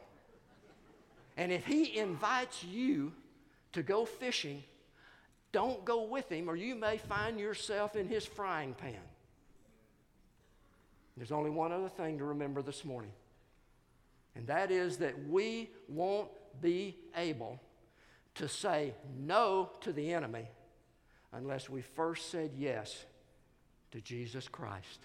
And 1.37 1.51
if 1.51 1.67
he 1.67 1.99
invites 1.99 2.63
you 2.63 3.13
to 3.73 3.83
go 3.83 4.05
fishing, 4.05 4.63
don't 5.51 5.85
go 5.85 6.05
with 6.05 6.31
him, 6.31 6.49
or 6.49 6.55
you 6.55 6.77
may 6.77 6.99
find 6.99 7.41
yourself 7.41 7.97
in 7.97 8.07
his 8.07 8.25
frying 8.25 8.75
pan. 8.75 8.95
There's 11.17 11.33
only 11.33 11.51
one 11.51 11.73
other 11.73 11.89
thing 11.89 12.19
to 12.19 12.25
remember 12.25 12.63
this 12.63 12.85
morning, 12.85 13.13
and 14.37 14.47
that 14.47 14.71
is 14.71 14.99
that 14.99 15.29
we 15.29 15.71
won't 15.89 16.31
be 16.63 16.97
able 17.17 17.61
to 18.37 18.47
say 18.47 18.95
no 19.19 19.71
to 19.81 19.93
the 19.93 20.15
enemy 20.15 20.47
unless 21.33 21.69
we 21.69 21.83
first 21.83 22.31
said 22.31 22.53
yes 22.57 23.05
to 23.91 24.01
Jesus 24.01 24.49
Christ. 24.49 25.01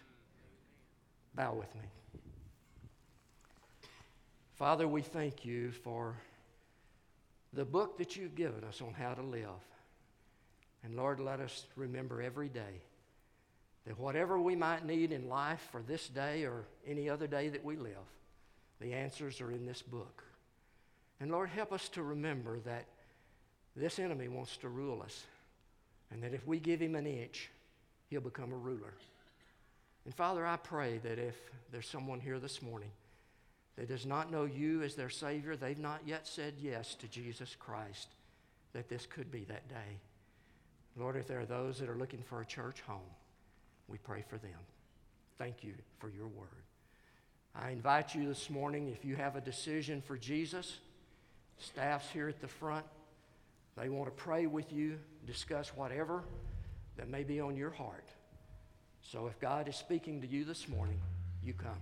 Bow 1.35 1.53
with 1.53 1.73
me. 1.75 1.87
Father, 4.55 4.87
we 4.87 5.01
thank 5.01 5.45
you 5.45 5.71
for 5.71 6.15
the 7.53 7.65
book 7.65 7.97
that 7.97 8.15
you've 8.15 8.35
given 8.35 8.63
us 8.63 8.81
on 8.81 8.93
how 8.93 9.13
to 9.13 9.21
live. 9.21 9.47
And 10.83 10.95
Lord, 10.95 11.19
let 11.19 11.39
us 11.39 11.65
remember 11.75 12.21
every 12.21 12.49
day 12.49 12.81
that 13.85 13.99
whatever 13.99 14.39
we 14.39 14.55
might 14.55 14.85
need 14.85 15.11
in 15.11 15.27
life 15.27 15.67
for 15.71 15.81
this 15.81 16.07
day 16.07 16.43
or 16.45 16.65
any 16.87 17.09
other 17.09 17.27
day 17.27 17.49
that 17.49 17.63
we 17.63 17.75
live, 17.75 17.93
the 18.79 18.93
answers 18.93 19.41
are 19.41 19.51
in 19.51 19.65
this 19.65 19.81
book. 19.81 20.23
And 21.19 21.31
Lord, 21.31 21.49
help 21.49 21.71
us 21.71 21.89
to 21.89 22.03
remember 22.03 22.59
that 22.61 22.85
this 23.75 23.99
enemy 23.99 24.27
wants 24.27 24.57
to 24.57 24.69
rule 24.69 25.01
us, 25.01 25.25
and 26.13 26.23
that 26.23 26.33
if 26.33 26.45
we 26.47 26.59
give 26.59 26.79
him 26.79 26.95
an 26.95 27.07
inch, 27.07 27.49
he'll 28.09 28.21
become 28.21 28.53
a 28.53 28.57
ruler. 28.57 28.93
And 30.05 30.13
Father, 30.13 30.45
I 30.45 30.57
pray 30.57 30.99
that 30.99 31.17
if 31.17 31.35
there's 31.71 31.89
someone 31.89 32.19
here 32.19 32.39
this 32.39 32.61
morning 32.61 32.91
that 33.75 33.87
does 33.87 34.05
not 34.05 34.31
know 34.31 34.45
you 34.45 34.83
as 34.83 34.95
their 34.95 35.09
Savior, 35.09 35.55
they've 35.55 35.79
not 35.79 36.01
yet 36.05 36.27
said 36.27 36.53
yes 36.59 36.93
to 36.95 37.07
Jesus 37.07 37.55
Christ, 37.57 38.09
that 38.73 38.89
this 38.89 39.07
could 39.07 39.31
be 39.31 39.45
that 39.45 39.67
day. 39.67 39.99
Lord, 40.95 41.15
if 41.15 41.27
there 41.27 41.39
are 41.39 41.45
those 41.45 41.79
that 41.79 41.89
are 41.89 41.95
looking 41.95 42.21
for 42.21 42.41
a 42.41 42.45
church 42.45 42.81
home, 42.81 42.99
we 43.87 43.97
pray 43.97 44.23
for 44.29 44.37
them. 44.37 44.51
Thank 45.37 45.63
you 45.63 45.73
for 45.97 46.09
your 46.09 46.27
word. 46.27 46.47
I 47.55 47.71
invite 47.71 48.13
you 48.13 48.27
this 48.27 48.49
morning, 48.49 48.89
if 48.89 49.03
you 49.05 49.15
have 49.15 49.35
a 49.35 49.41
decision 49.41 50.01
for 50.01 50.17
Jesus, 50.17 50.77
staff's 51.57 52.09
here 52.11 52.27
at 52.27 52.41
the 52.41 52.47
front. 52.47 52.85
They 53.77 53.89
want 53.89 54.05
to 54.05 54.11
pray 54.11 54.45
with 54.45 54.71
you, 54.71 54.99
discuss 55.25 55.69
whatever 55.69 56.23
that 56.97 57.09
may 57.09 57.23
be 57.23 57.39
on 57.39 57.55
your 57.55 57.71
heart. 57.71 58.07
So 59.01 59.27
if 59.27 59.39
God 59.39 59.67
is 59.67 59.75
speaking 59.75 60.21
to 60.21 60.27
you 60.27 60.45
this 60.45 60.67
morning, 60.67 60.99
you 61.43 61.53
come. 61.53 61.79